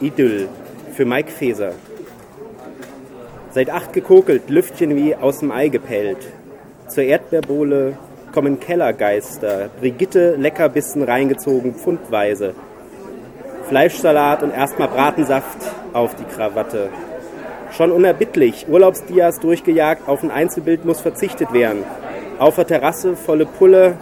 Idyll 0.00 0.48
für 0.92 1.04
Mike 1.04 1.30
Feser. 1.30 1.72
Seit 3.50 3.70
acht 3.70 3.92
gekokelt, 3.92 4.48
Lüftchen 4.48 4.94
wie 4.94 5.16
aus 5.16 5.40
dem 5.40 5.50
Ei 5.50 5.68
gepellt. 5.68 6.18
Zur 6.86 7.04
Erdbeerbohle 7.04 7.96
kommen 8.32 8.60
Kellergeister, 8.60 9.70
Brigitte 9.80 10.36
Leckerbissen 10.36 11.02
reingezogen, 11.02 11.74
pfundweise. 11.74 12.54
Fleischsalat 13.68 14.42
und 14.42 14.52
erstmal 14.52 14.88
Bratensaft 14.88 15.58
auf 15.92 16.14
die 16.14 16.24
Krawatte. 16.24 16.90
Schon 17.72 17.92
unerbittlich, 17.92 18.66
Urlaubsdias 18.68 19.40
durchgejagt, 19.40 20.08
auf 20.08 20.22
ein 20.22 20.30
Einzelbild 20.30 20.84
muss 20.84 21.00
verzichtet 21.00 21.52
werden. 21.52 21.84
Auf 22.38 22.56
der 22.56 22.66
Terrasse 22.66 23.16
volle 23.16 23.46
Pulle, 23.46 23.96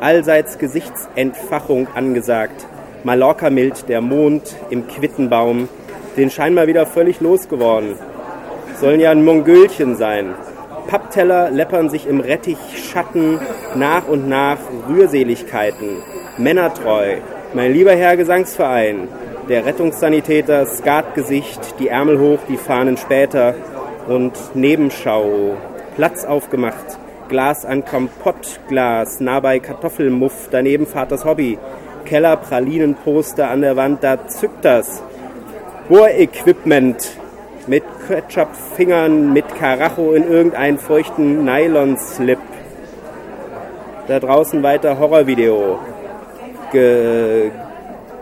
allseits 0.00 0.58
Gesichtsentfachung 0.58 1.88
angesagt. 1.94 2.66
Mallorca 3.04 3.50
mild, 3.50 3.88
der 3.88 4.00
Mond 4.00 4.56
im 4.70 4.86
Quittenbaum, 4.86 5.68
den 6.16 6.30
scheinbar 6.30 6.66
wieder 6.66 6.86
völlig 6.86 7.20
losgeworden. 7.20 7.94
Sollen 8.80 9.00
ja 9.00 9.10
ein 9.10 9.24
Mongölchen 9.24 9.96
sein. 9.96 10.34
Pappteller 10.88 11.50
läppern 11.50 11.90
sich 11.90 12.06
im 12.06 12.20
Rettichschatten 12.20 13.38
nach 13.74 14.08
und 14.08 14.28
nach 14.28 14.58
Rührseligkeiten. 14.88 16.02
Männertreu, 16.38 17.16
mein 17.52 17.72
lieber 17.72 17.92
Herr 17.92 18.16
Gesangsverein, 18.16 19.08
der 19.48 19.64
Rettungssanitäter, 19.66 20.66
Skatgesicht, 20.66 21.74
die 21.78 21.88
Ärmel 21.88 22.18
hoch, 22.18 22.40
die 22.48 22.56
Fahnen 22.56 22.96
später 22.96 23.54
und 24.06 24.32
Nebenschau, 24.54 25.56
Platz 25.96 26.24
aufgemacht, 26.24 26.98
Glas 27.28 27.64
an 27.64 27.84
Kompottglas, 27.84 29.20
nah 29.20 29.40
bei 29.40 29.58
Kartoffelmuff, 29.58 30.48
daneben 30.50 30.86
Vaters 30.86 31.24
Hobby, 31.24 31.58
Keller, 32.04 32.36
Pralinenposter 32.36 33.50
an 33.50 33.60
der 33.60 33.76
Wand, 33.76 34.02
da 34.02 34.26
zückt 34.26 34.64
das. 34.64 35.02
Bohrequipment 35.88 37.18
mit 37.66 37.84
Ketchup-Fingern, 38.06 39.32
mit 39.32 39.46
Karacho 39.56 40.12
in 40.12 40.30
irgendeinen 40.30 40.78
feuchten 40.78 41.44
Nylon-Slip. 41.44 42.38
Da 44.06 44.20
draußen 44.20 44.62
weiter 44.62 44.98
Horrorvideo 44.98 45.78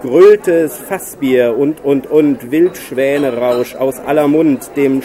gegrülltes 0.03 0.77
Fassbier 0.77 1.57
und, 1.57 1.85
und, 1.85 2.07
und 2.07 2.51
Wildschwänerausch 2.51 3.75
aus 3.77 3.99
aller 4.01 4.29
Mund, 4.29 4.71
dem 4.77 5.03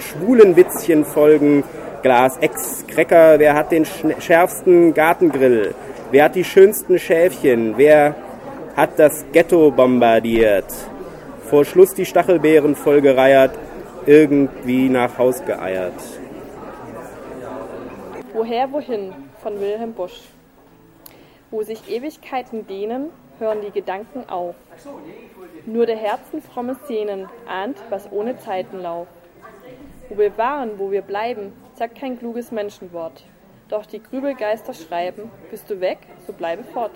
schwulen 0.00 0.56
Witzchen 0.56 1.04
folgen 1.04 1.64
Glas 2.04 2.36
Ex 2.36 2.84
Cracker, 2.86 3.38
wer 3.38 3.54
hat 3.54 3.72
den 3.72 3.86
schärfsten 3.86 4.92
Gartengrill, 4.92 5.74
wer 6.10 6.24
hat 6.24 6.34
die 6.34 6.44
schönsten 6.44 6.98
Schäfchen, 6.98 7.78
wer 7.78 8.14
hat 8.76 8.98
das 8.98 9.24
Ghetto 9.32 9.70
bombardiert, 9.70 10.66
vor 11.48 11.64
Schluss 11.64 11.94
die 11.94 12.04
Stachelbeeren 12.04 12.76
vollgereiert, 12.76 13.52
irgendwie 14.04 14.90
nach 14.90 15.16
Haus 15.16 15.42
geeiert. 15.46 15.94
Woher, 18.34 18.70
wohin 18.70 19.14
von 19.42 19.58
Wilhelm 19.58 19.94
Busch. 19.94 20.24
Wo 21.50 21.62
sich 21.62 21.88
Ewigkeiten 21.88 22.66
dehnen, 22.66 23.06
hören 23.38 23.60
die 23.66 23.70
Gedanken 23.70 24.28
auf. 24.28 24.56
Nur 25.64 25.86
der 25.86 25.96
Herzen 25.96 26.42
fromme 26.42 26.76
Szenen 26.84 27.30
ahnt, 27.48 27.78
was 27.88 28.12
ohne 28.12 28.36
Zeitenlauf. 28.36 29.06
Wo 30.10 30.18
wir 30.18 30.36
waren, 30.36 30.78
wo 30.78 30.90
wir 30.90 31.00
bleiben, 31.00 31.63
sagt 31.74 31.98
kein 31.98 32.18
kluges 32.18 32.50
Menschenwort. 32.50 33.24
Doch 33.68 33.86
die 33.86 34.02
Grübelgeister 34.02 34.74
schreiben, 34.74 35.30
bist 35.50 35.68
du 35.70 35.80
weg, 35.80 35.98
so 36.26 36.32
bleibe 36.32 36.64
fort. 36.64 36.92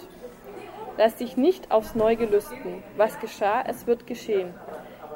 Lass 0.97 1.17
dich 1.17 1.37
nicht 1.37 1.71
aufs 1.71 1.95
Neu 1.95 2.17
gelüsten, 2.17 2.83
was 2.97 3.19
geschah, 3.21 3.65
es 3.67 3.87
wird 3.87 4.07
geschehen. 4.07 4.53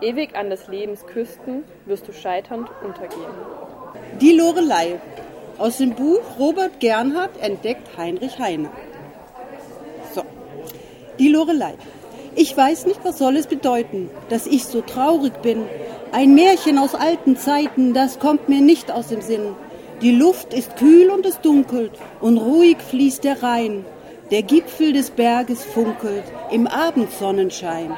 Ewig 0.00 0.35
an 0.35 0.50
des 0.50 0.69
Lebens 0.69 1.07
Küsten 1.07 1.64
wirst 1.87 2.09
du 2.09 2.12
scheiternd 2.12 2.69
untergehen. 2.83 3.33
Die 4.21 4.33
Lorelei 4.33 5.00
aus 5.59 5.78
dem 5.78 5.95
Buch 5.95 6.23
Robert 6.38 6.81
Gernhardt 6.81 7.40
entdeckt 7.40 7.97
Heinrich 7.97 8.38
Heine. 8.38 8.71
So, 10.12 10.23
die 11.19 11.28
Lorelei. 11.28 11.75
Ich 12.35 12.57
weiß 12.57 12.87
nicht, 12.87 13.04
was 13.04 13.19
soll 13.19 13.37
es 13.37 13.47
bedeuten, 13.47 14.11
dass 14.31 14.47
ich 14.47 14.64
so 14.64 14.81
traurig 14.81 15.42
bin. 15.42 15.66
Ein 16.12 16.35
Märchen 16.35 16.76
aus 16.76 16.95
alten 16.95 17.38
Zeiten, 17.38 17.95
das 17.95 18.19
kommt 18.19 18.47
mir 18.50 18.61
nicht 18.61 18.92
aus 18.92 19.09
dem 19.09 19.23
Sinn. 19.23 19.54
Die 20.02 20.11
Luft 20.11 20.52
ist 20.52 20.76
kühl 20.76 21.09
und 21.09 21.25
es 21.25 21.40
dunkelt 21.40 21.92
und 22.21 22.37
ruhig 22.37 22.76
fließt 22.83 23.25
der 23.25 23.42
Rhein. 23.42 23.87
Der 24.31 24.42
Gipfel 24.42 24.92
des 24.92 25.09
Berges 25.09 25.64
funkelt 25.64 26.25
im 26.50 26.66
Abendsonnenschein. 26.66 27.97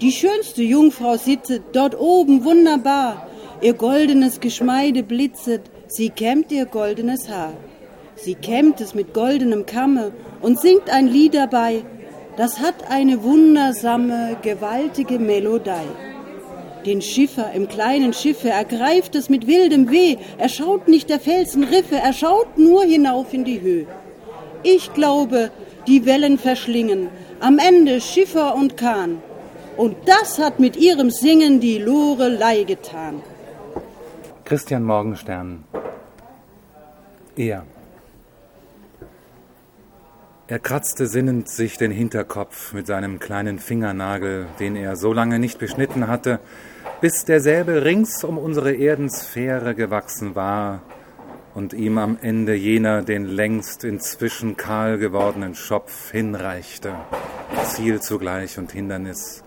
Die 0.00 0.12
schönste 0.12 0.62
Jungfrau 0.62 1.18
sitzt 1.18 1.60
dort 1.72 2.00
oben 2.00 2.42
wunderbar. 2.42 3.26
Ihr 3.60 3.74
goldenes 3.74 4.40
Geschmeide 4.40 5.02
blitzet, 5.02 5.60
sie 5.88 6.08
kämmt 6.08 6.50
ihr 6.52 6.64
goldenes 6.64 7.28
Haar. 7.28 7.52
Sie 8.14 8.34
kämmt 8.34 8.80
es 8.80 8.94
mit 8.94 9.12
goldenem 9.12 9.66
Kamme 9.66 10.12
und 10.40 10.58
singt 10.58 10.88
ein 10.88 11.06
Lied 11.06 11.34
dabei. 11.34 11.84
Das 12.38 12.60
hat 12.60 12.90
eine 12.90 13.22
wundersame, 13.22 14.38
gewaltige 14.40 15.18
Melodie. 15.18 16.15
Den 16.86 17.02
Schiffer 17.02 17.50
im 17.52 17.66
kleinen 17.66 18.12
Schiffe 18.12 18.48
ergreift 18.48 19.16
es 19.16 19.28
mit 19.28 19.48
wildem 19.48 19.90
Weh. 19.90 20.18
Er 20.38 20.48
schaut 20.48 20.86
nicht 20.86 21.10
der 21.10 21.18
Felsen 21.18 21.64
Riffe, 21.64 21.96
er 21.96 22.12
schaut 22.12 22.58
nur 22.58 22.84
hinauf 22.84 23.34
in 23.34 23.44
die 23.44 23.60
Höhe. 23.60 23.86
Ich 24.62 24.94
glaube, 24.94 25.50
die 25.88 26.06
Wellen 26.06 26.38
verschlingen, 26.38 27.08
am 27.40 27.58
Ende 27.58 28.00
Schiffer 28.00 28.54
und 28.54 28.76
Kahn. 28.76 29.20
Und 29.76 29.96
das 30.06 30.38
hat 30.38 30.60
mit 30.60 30.76
ihrem 30.76 31.10
Singen 31.10 31.58
die 31.58 31.78
Lorelei 31.78 32.62
getan. 32.62 33.20
Christian 34.44 34.84
Morgenstern. 34.84 35.64
Er. 37.34 37.64
Er 40.46 40.60
kratzte 40.60 41.08
sinnend 41.08 41.48
sich 41.48 41.76
den 41.78 41.90
Hinterkopf 41.90 42.72
mit 42.72 42.86
seinem 42.86 43.18
kleinen 43.18 43.58
Fingernagel, 43.58 44.46
den 44.60 44.76
er 44.76 44.94
so 44.94 45.12
lange 45.12 45.40
nicht 45.40 45.58
beschnitten 45.58 46.06
hatte, 46.06 46.38
bis 47.00 47.24
derselbe 47.24 47.84
rings 47.84 48.24
um 48.24 48.38
unsere 48.38 48.74
Erdensphäre 48.74 49.74
gewachsen 49.74 50.34
war 50.34 50.82
und 51.54 51.72
ihm 51.72 51.98
am 51.98 52.18
Ende 52.20 52.54
jener 52.54 53.02
den 53.02 53.24
längst 53.24 53.84
inzwischen 53.84 54.56
kahl 54.56 54.98
gewordenen 54.98 55.54
Schopf 55.54 56.10
hinreichte, 56.10 56.94
Ziel 57.64 58.00
zugleich 58.00 58.58
und 58.58 58.72
Hindernis. 58.72 59.42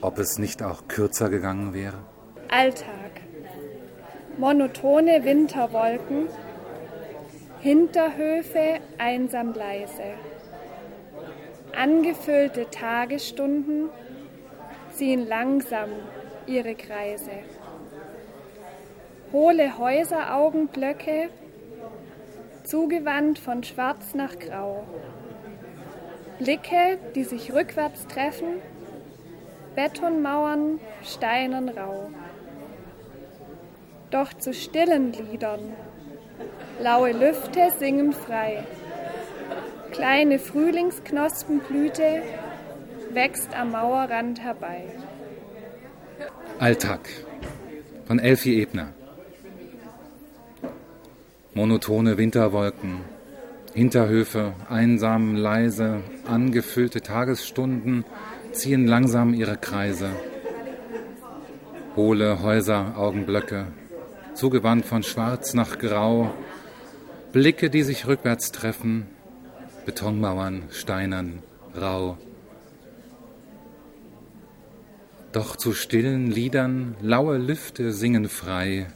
Ob 0.00 0.18
es 0.18 0.38
nicht 0.38 0.62
auch 0.62 0.86
kürzer 0.88 1.28
gegangen 1.28 1.74
wäre? 1.74 1.98
Alltag. 2.48 3.22
Monotone 4.38 5.24
Winterwolken 5.24 6.28
Hinterhöfe 7.60 8.78
einsam 8.98 9.52
leise. 9.52 10.14
Angefüllte 11.76 12.70
Tagesstunden 12.70 13.90
ziehen 14.98 15.28
langsam 15.28 15.90
ihre 16.46 16.74
Kreise. 16.74 17.30
Hohle 19.32 19.78
Häuseraugenblöcke, 19.78 21.28
zugewandt 22.64 23.38
von 23.38 23.62
schwarz 23.62 24.14
nach 24.14 24.38
grau. 24.38 24.84
Blicke, 26.38 26.98
die 27.14 27.24
sich 27.24 27.52
rückwärts 27.52 28.08
treffen, 28.08 28.60
Betonmauern, 29.76 30.80
Steinen 31.04 31.68
rau. 31.68 32.10
Doch 34.10 34.34
zu 34.34 34.52
stillen 34.52 35.12
Liedern 35.12 35.76
Laue 36.80 37.12
Lüfte 37.12 37.72
singen 37.78 38.12
frei. 38.12 38.64
Kleine 39.90 40.38
Frühlingsknospenblüte 40.38 42.22
wächst 43.18 43.52
am 43.52 43.72
Mauerrand 43.72 44.40
herbei. 44.40 44.84
Alltag 46.60 47.00
von 48.06 48.20
Elfie 48.20 48.62
Ebner. 48.62 48.90
Monotone 51.52 52.16
Winterwolken, 52.16 53.00
Hinterhöfe, 53.74 54.54
einsam, 54.68 55.34
leise, 55.34 56.00
angefüllte 56.28 57.00
Tagesstunden 57.00 58.04
ziehen 58.52 58.86
langsam 58.86 59.34
ihre 59.34 59.56
Kreise. 59.56 60.10
Hohle 61.96 62.40
Häuser, 62.40 62.96
Augenblöcke, 62.96 63.66
zugewandt 64.34 64.86
von 64.86 65.02
schwarz 65.02 65.54
nach 65.54 65.80
grau, 65.80 66.32
Blicke, 67.32 67.68
die 67.68 67.82
sich 67.82 68.06
rückwärts 68.06 68.52
treffen, 68.52 69.08
Betonmauern, 69.86 70.62
steinern, 70.70 71.42
rau. 71.74 72.16
Doch 75.32 75.56
zu 75.56 75.74
stillen 75.74 76.30
Liedern 76.30 76.96
laue 77.02 77.36
Lüfte 77.36 77.92
singen 77.92 78.30
frei. 78.30 78.86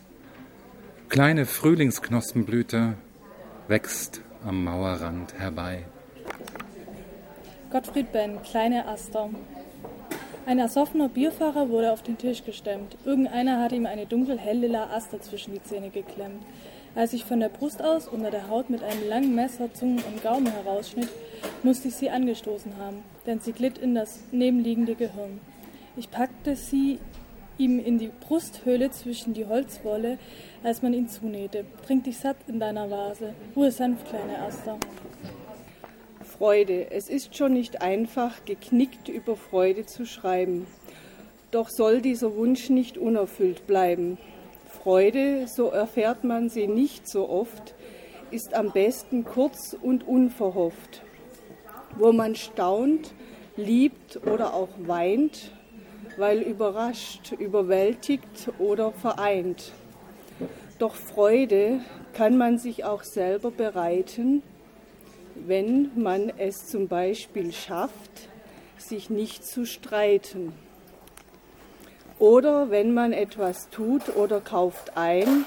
Kleine 1.11 1.45
Frühlingsknospenblüte 1.45 2.95
wächst 3.69 4.23
am 4.43 4.65
Mauerrand 4.65 5.35
herbei. 5.35 5.85
Gottfried 7.71 8.13
Benn, 8.13 8.43
kleine 8.43 8.89
Aster. 8.89 9.29
Ein 10.47 10.59
ersoffener 10.59 11.11
Bierfahrer 11.11 11.69
wurde 11.69 11.93
auf 11.93 12.03
den 12.03 12.17
Tisch 12.17 12.45
gestemmt. 12.45 12.97
Irgendeiner 13.05 13.61
hatte 13.61 13.77
ihm 13.77 13.85
eine 13.85 14.07
dunkel-hell-lila 14.07 14.89
Aster 14.91 15.21
zwischen 15.21 15.53
die 15.53 15.63
Zähne 15.63 15.91
geklemmt. 15.91 16.43
Als 16.95 17.13
ich 17.13 17.27
von 17.27 17.41
der 17.41 17.51
Brust 17.51 17.83
aus 17.83 18.09
unter 18.09 18.31
der 18.31 18.49
Haut 18.49 18.71
mit 18.71 18.83
einem 18.83 19.07
langen 19.07 19.35
Messer 19.35 19.73
Zungen 19.75 20.03
und 20.03 20.23
Gaumen 20.23 20.51
herausschnitt, 20.51 21.09
musste 21.63 21.89
ich 21.89 21.95
sie 21.95 22.09
angestoßen 22.09 22.79
haben, 22.79 22.99
denn 23.27 23.41
sie 23.41 23.53
glitt 23.53 23.77
in 23.77 23.95
das 23.95 24.21
nebenliegende 24.33 24.95
Gehirn. 24.95 25.41
Ich 25.95 26.11
packte 26.11 26.57
sie 26.57 26.99
ihm 27.59 27.79
in 27.79 27.99
die 27.99 28.11
Brusthöhle 28.27 28.91
zwischen 28.91 29.35
die 29.35 29.45
Holzwolle, 29.45 30.19
als 30.63 30.81
man 30.81 30.95
ihn 30.95 31.09
zunähte. 31.09 31.67
Trink 31.87 32.05
dich 32.05 32.17
satt 32.17 32.37
in 32.47 32.59
deiner 32.59 32.91
Vase. 32.91 33.35
Ruhe 33.55 33.71
sanft, 33.71 34.09
kleine 34.09 34.39
Aster. 34.39 34.79
Freude. 36.25 36.91
Es 36.91 37.11
ist 37.11 37.37
schon 37.37 37.53
nicht 37.53 37.83
einfach, 37.83 38.45
geknickt 38.47 39.09
über 39.09 39.37
Freude 39.37 39.85
zu 39.85 40.07
schreiben. 40.07 40.67
Doch 41.51 41.69
soll 41.69 42.01
dieser 42.01 42.35
Wunsch 42.37 42.71
nicht 42.71 42.97
unerfüllt 42.97 43.67
bleiben. 43.67 44.17
Freude, 44.83 45.47
so 45.47 45.69
erfährt 45.69 46.25
man 46.25 46.49
sie 46.49 46.67
nicht 46.67 47.07
so 47.07 47.29
oft, 47.29 47.75
ist 48.31 48.55
am 48.55 48.73
besten 48.73 49.25
kurz 49.25 49.77
und 49.79 50.09
unverhofft, 50.09 51.03
wo 51.99 52.13
man 52.13 52.35
staunt, 52.35 53.13
liebt 53.57 54.27
oder 54.27 54.55
auch 54.55 54.71
weint, 54.79 55.53
weil 56.17 56.43
überrascht, 56.43 57.33
überwältigt 57.33 58.51
oder 58.59 58.93
vereint. 58.93 59.73
Doch 60.79 60.95
Freude 60.95 61.81
kann 62.13 62.37
man 62.37 62.59
sich 62.59 62.85
auch 62.85 63.03
selber 63.03 63.51
bereiten, 63.51 64.43
wenn 65.35 65.91
man 65.95 66.33
es 66.37 66.67
zum 66.67 66.89
Beispiel 66.89 67.53
schafft, 67.53 68.29
sich 68.77 69.11
nicht 69.11 69.45
zu 69.47 69.65
streiten. 69.65 70.53
Oder 72.19 72.71
wenn 72.71 72.93
man 72.93 73.13
etwas 73.13 73.69
tut 73.71 74.17
oder 74.17 74.41
kauft 74.41 74.97
ein, 74.97 75.45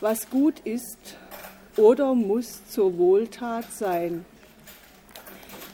was 0.00 0.28
gut 0.30 0.60
ist 0.60 1.16
oder 1.76 2.14
muss 2.14 2.66
zur 2.68 2.98
Wohltat 2.98 3.72
sein. 3.72 4.24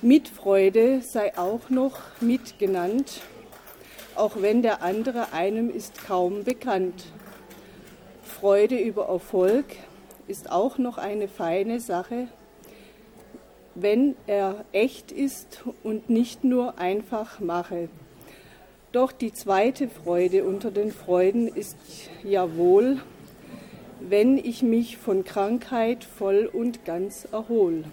Mitfreude 0.03 1.01
sei 1.01 1.37
auch 1.39 1.71
noch 1.71 1.99
mitgenannt, 2.21 3.23
auch 4.17 4.41
wenn 4.41 4.63
der 4.63 4.83
andere 4.83 5.33
einem 5.33 5.71
ist 5.71 6.05
kaum 6.07 6.45
bekannt. 6.45 7.05
Freude 8.23 8.79
über 8.79 9.07
Erfolg 9.09 9.65
ist 10.27 10.51
auch 10.51 10.79
noch 10.79 10.99
eine 10.99 11.29
feine 11.29 11.81
Sache, 11.81 12.29
wenn 13.75 14.17
er 14.27 14.65
echt 14.73 15.13
ist 15.13 15.65
und 15.83 16.09
nicht 16.09 16.45
nur 16.45 16.79
einfach 16.79 17.41
mache. 17.41 17.89
Doch 18.93 19.11
die 19.11 19.33
zweite 19.33 19.89
Freude 19.89 20.45
unter 20.45 20.71
den 20.71 20.93
Freuden 20.93 21.49
ist 21.49 21.77
ja 22.23 22.57
wohl, 22.57 22.99
wenn 24.01 24.39
ich 24.39 24.63
mich 24.63 24.99
von 24.99 25.25
Krankheit 25.25 26.05
voll 26.05 26.49
und 26.53 26.85
ganz 26.85 27.27
erhol. 27.33 27.85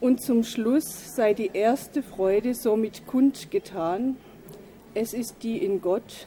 Und 0.00 0.20
zum 0.20 0.42
Schluss 0.42 1.14
sei 1.14 1.32
die 1.32 1.50
erste 1.52 2.02
Freude 2.02 2.54
somit 2.54 3.06
kundgetan, 3.06 4.16
es 4.94 5.14
ist 5.14 5.36
die 5.42 5.64
in 5.64 5.80
Gott, 5.80 6.26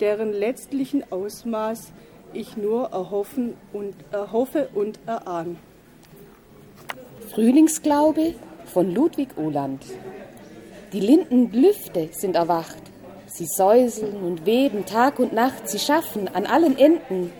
deren 0.00 0.32
letztlichen 0.32 1.04
Ausmaß 1.10 1.92
ich 2.32 2.56
nur 2.56 2.90
erhoffen 2.90 3.54
und 3.72 3.94
erhoffe 4.12 4.68
und 4.74 4.98
erahn. 5.06 5.58
Frühlingsglaube 7.30 8.34
von 8.66 8.94
Ludwig 8.94 9.36
Ohland. 9.36 9.84
Die 10.92 11.00
linden 11.00 11.52
Lüfte 11.52 12.08
sind 12.12 12.36
erwacht. 12.36 12.82
Sie 13.26 13.46
säuseln 13.46 14.16
und 14.22 14.46
weben 14.46 14.86
Tag 14.86 15.18
und 15.18 15.32
Nacht, 15.32 15.68
sie 15.68 15.78
schaffen 15.78 16.28
an 16.28 16.46
allen 16.46 16.78
Enden. 16.78 17.30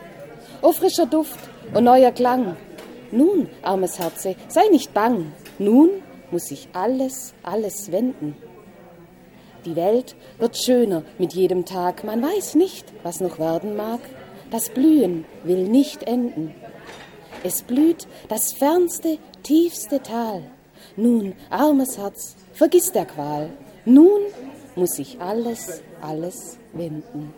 O 0.61 0.73
frischer 0.73 1.07
Duft 1.07 1.39
und 1.73 1.85
neuer 1.85 2.13
Klang. 2.13 2.57
Nun, 3.11 3.49
armes 3.63 3.99
Herze, 3.99 4.37
sei 4.49 4.69
nicht 4.71 4.93
bang. 4.93 5.33
Nun 5.59 5.89
muss 6.31 6.47
sich 6.47 6.69
alles, 6.75 7.33
alles 7.43 7.91
wenden. 7.91 8.37
Die 9.65 9.77
Welt 9.77 10.15
wird 10.39 10.57
schöner 10.57 11.03
mit 11.19 11.35
jedem 11.35 11.65
Tag. 11.65 12.05
Man 12.05 12.23
weiß 12.23 12.55
nicht, 12.55 12.87
was 13.03 13.21
noch 13.21 13.39
werden 13.39 13.77
mag. 13.77 14.01
Das 14.51 14.71
Blühen 14.71 15.25
will 15.45 15.69
nicht 15.69 16.05
enden. 16.05 16.55
Es 17.45 17.63
blüht 17.63 18.07
das 18.29 18.53
fernste, 18.53 19.19
tiefste 19.43 20.03
Tal. 20.03 20.43
Nun, 20.97 21.35
armes 21.51 21.99
Herz, 21.99 22.37
vergiss 22.53 22.93
der 22.93 23.07
Qual. 23.07 23.51
Nun 23.85 24.23
muss 24.75 24.93
sich 24.93 25.21
alles, 25.21 25.83
alles 26.01 26.59
wenden. 26.73 27.35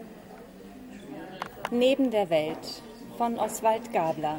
Neben 1.71 2.11
der 2.11 2.31
Welt 2.31 2.83
von 3.17 3.39
Oswald 3.39 3.93
Gabler. 3.93 4.39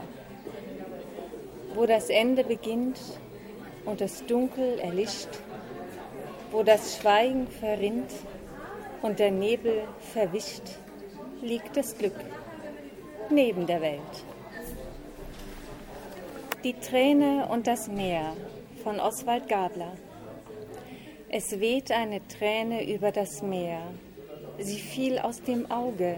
Wo 1.73 1.85
das 1.85 2.09
Ende 2.09 2.43
beginnt 2.43 2.99
und 3.85 4.01
das 4.01 4.25
Dunkel 4.25 4.79
erlischt, 4.79 5.29
wo 6.51 6.63
das 6.63 6.97
Schweigen 6.97 7.47
verrinnt 7.47 8.11
und 9.01 9.19
der 9.19 9.31
Nebel 9.31 9.83
verwischt, 10.13 10.63
liegt 11.41 11.77
das 11.77 11.97
Glück 11.97 12.15
neben 13.29 13.65
der 13.65 13.81
Welt. 13.81 14.25
Die 16.63 16.73
Träne 16.73 17.47
und 17.49 17.65
das 17.65 17.87
Meer 17.87 18.35
von 18.83 18.99
Oswald 18.99 19.47
Gabler. 19.47 19.93
Es 21.29 21.59
weht 21.59 21.91
eine 21.91 22.27
Träne 22.27 22.93
über 22.93 23.11
das 23.11 23.41
Meer. 23.41 23.81
Sie 24.59 24.79
fiel 24.79 25.17
aus 25.17 25.41
dem 25.41 25.71
Auge, 25.71 26.17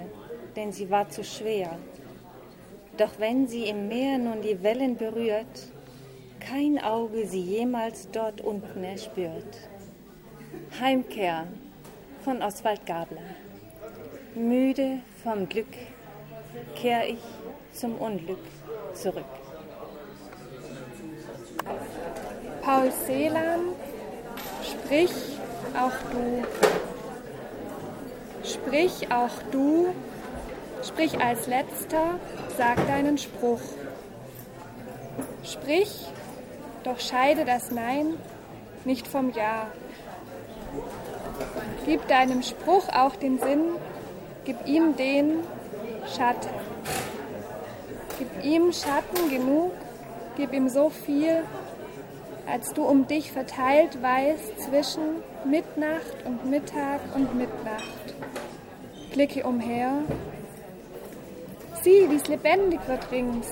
denn 0.56 0.72
sie 0.72 0.90
war 0.90 1.08
zu 1.10 1.24
schwer. 1.24 1.78
Doch 2.98 3.20
wenn 3.20 3.48
sie 3.48 3.66
im 3.66 3.88
Meer 3.88 4.18
nun 4.18 4.42
die 4.42 4.62
Wellen 4.64 4.98
berührt, 4.98 5.72
kein 6.40 6.84
Auge 6.84 7.26
sie 7.26 7.42
jemals 7.42 8.10
dort 8.12 8.42
unten 8.42 8.84
erspürt. 8.84 9.70
Heimkehr 10.80 11.48
von 12.24 12.42
Oswald 12.42 12.86
Gabler. 12.86 13.22
Müde 14.36 15.00
vom 15.24 15.48
Glück 15.48 15.74
kehr 16.76 17.08
ich 17.08 17.20
zum 17.74 17.96
Unglück 17.96 18.40
zurück. 18.94 19.26
Paul 22.62 22.92
Celan, 22.92 23.62
sprich 24.64 25.12
auch 25.78 26.12
du. 26.12 26.44
Sprich 28.44 29.12
auch 29.12 29.42
du, 29.52 29.94
sprich 30.84 31.20
als 31.20 31.48
letzter, 31.48 32.20
sag 32.58 32.86
deinen 32.88 33.18
Spruch. 33.18 33.62
Sprich, 35.44 36.08
doch 36.84 37.00
scheide 37.00 37.46
das 37.46 37.72
Nein 37.72 38.16
nicht 38.86 39.08
vom 39.08 39.32
Ja. 39.32 39.68
Gib 41.86 42.08
deinem 42.08 42.44
Spruch 42.44 42.88
auch 42.90 43.16
den 43.16 43.40
Sinn, 43.40 43.64
gib 44.46 44.66
ihm 44.66 44.96
den 44.96 45.40
Schatten. 46.16 46.50
Gib 48.18 48.44
ihm 48.44 48.72
Schatten 48.72 49.30
genug, 49.30 49.72
gib 50.38 50.54
ihm 50.54 50.70
so 50.70 50.90
viel, 50.90 51.44
als 52.50 52.74
du 52.74 52.84
um 52.84 53.08
dich 53.08 53.32
verteilt 53.32 54.02
weißt 54.02 54.62
zwischen 54.62 55.24
Mitnacht 55.46 56.26
und 56.26 56.50
Mittag 56.50 57.02
und 57.16 57.36
Mitnacht. 57.36 58.16
Blicke 59.12 59.44
umher, 59.44 60.04
sieh, 61.82 62.08
wie's 62.10 62.28
lebendig 62.28 62.80
wird 62.88 63.12
rings. 63.12 63.48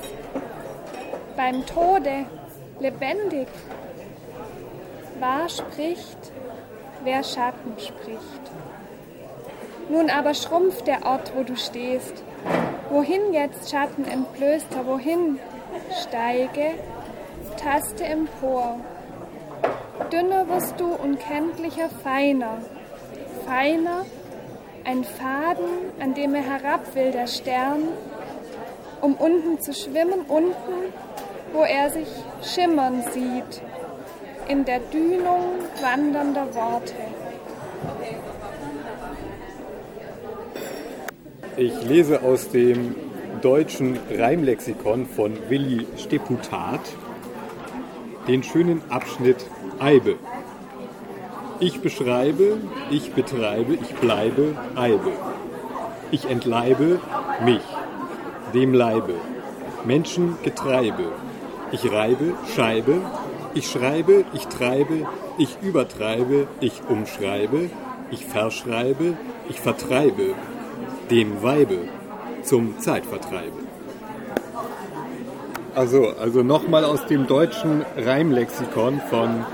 Beim 1.35 1.65
Tode 1.65 2.25
lebendig. 2.79 3.47
Wahr 5.19 5.49
spricht, 5.49 6.31
wer 7.03 7.23
Schatten 7.23 7.73
spricht. 7.77 8.51
Nun 9.89 10.09
aber 10.09 10.33
schrumpft 10.33 10.87
der 10.87 11.05
Ort, 11.05 11.33
wo 11.35 11.43
du 11.43 11.55
stehst. 11.55 12.23
Wohin 12.89 13.33
jetzt 13.33 13.71
Schatten 13.71 14.05
entblößter, 14.05 14.85
wohin? 14.85 15.39
Steige, 16.01 16.75
taste 17.57 18.03
empor. 18.03 18.79
Dünner 20.11 20.47
wirst 20.47 20.79
du 20.79 20.87
unkenntlicher, 20.93 21.89
feiner. 22.03 22.57
Feiner, 23.45 24.05
ein 24.83 25.03
Faden, 25.03 25.91
an 25.99 26.13
dem 26.13 26.35
er 26.35 26.43
herab 26.43 26.95
will, 26.95 27.11
der 27.11 27.27
Stern, 27.27 27.89
um 29.01 29.15
unten 29.15 29.59
zu 29.61 29.73
schwimmen, 29.73 30.21
unten, 30.27 30.93
wo 31.53 31.63
er 31.63 31.89
sich 31.89 32.07
schimmern 32.41 33.03
sieht, 33.11 33.61
in 34.47 34.65
der 34.65 34.79
Dünung 34.79 35.59
wandernder 35.81 36.53
Worte. 36.53 36.93
Ich 41.57 41.83
lese 41.83 42.21
aus 42.21 42.49
dem 42.49 42.95
deutschen 43.41 43.99
Reimlexikon 44.09 45.05
von 45.05 45.37
Willi 45.49 45.85
Steputat 45.97 46.81
den 48.27 48.43
schönen 48.43 48.81
Abschnitt 48.89 49.45
Eibe. 49.79 50.15
Ich 51.59 51.81
beschreibe, 51.81 52.57
ich 52.89 53.13
betreibe, 53.13 53.73
ich 53.75 53.93
bleibe, 53.95 54.55
Eibe. 54.75 55.11
Ich 56.11 56.29
entleibe 56.29 56.99
mich, 57.45 57.61
dem 58.53 58.73
Leibe, 58.73 59.13
Menschen 59.85 60.37
Getreibe. 60.43 61.11
Ich 61.71 61.91
reibe, 61.91 62.33
Scheibe, 62.55 63.01
ich 63.53 63.69
schreibe, 63.69 64.25
ich 64.33 64.47
treibe, 64.47 65.07
ich 65.37 65.57
übertreibe, 65.61 66.47
ich 66.59 66.81
umschreibe, 66.87 67.69
ich 68.11 68.25
verschreibe, 68.25 69.13
ich 69.49 69.59
vertreibe, 69.59 70.33
dem 71.09 71.43
Weibe 71.43 71.79
zum 72.43 72.79
Zeitvertreibe. 72.79 73.59
Also, 75.73 76.09
also 76.19 76.43
nochmal 76.43 76.83
aus 76.83 77.05
dem 77.05 77.27
deutschen 77.27 77.85
Reimlexikon 77.95 79.01
von 79.09 79.45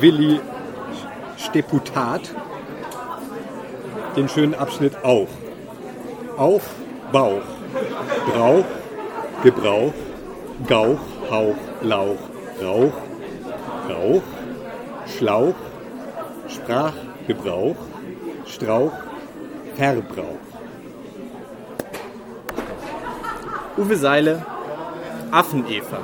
Willi 0.00 0.40
Steputat 1.36 2.34
den 4.16 4.28
schönen 4.28 4.54
Abschnitt 4.54 5.04
auf. 5.04 5.28
Auf, 6.36 6.62
Bauch, 7.12 7.42
Brauch, 8.32 8.64
Gebrauch, 9.42 9.92
Gauch, 10.68 10.98
Hauch, 11.30 11.56
Lauch, 11.82 12.18
Rauch, 12.62 12.92
Rauch, 13.88 14.22
Schlauch, 15.06 15.54
Sprachgebrauch, 16.48 17.76
Strauch, 18.46 18.92
Verbrauch. 19.76 20.38
Uwe 23.76 23.96
Seile, 23.96 24.46
Affeneva. 25.30 25.98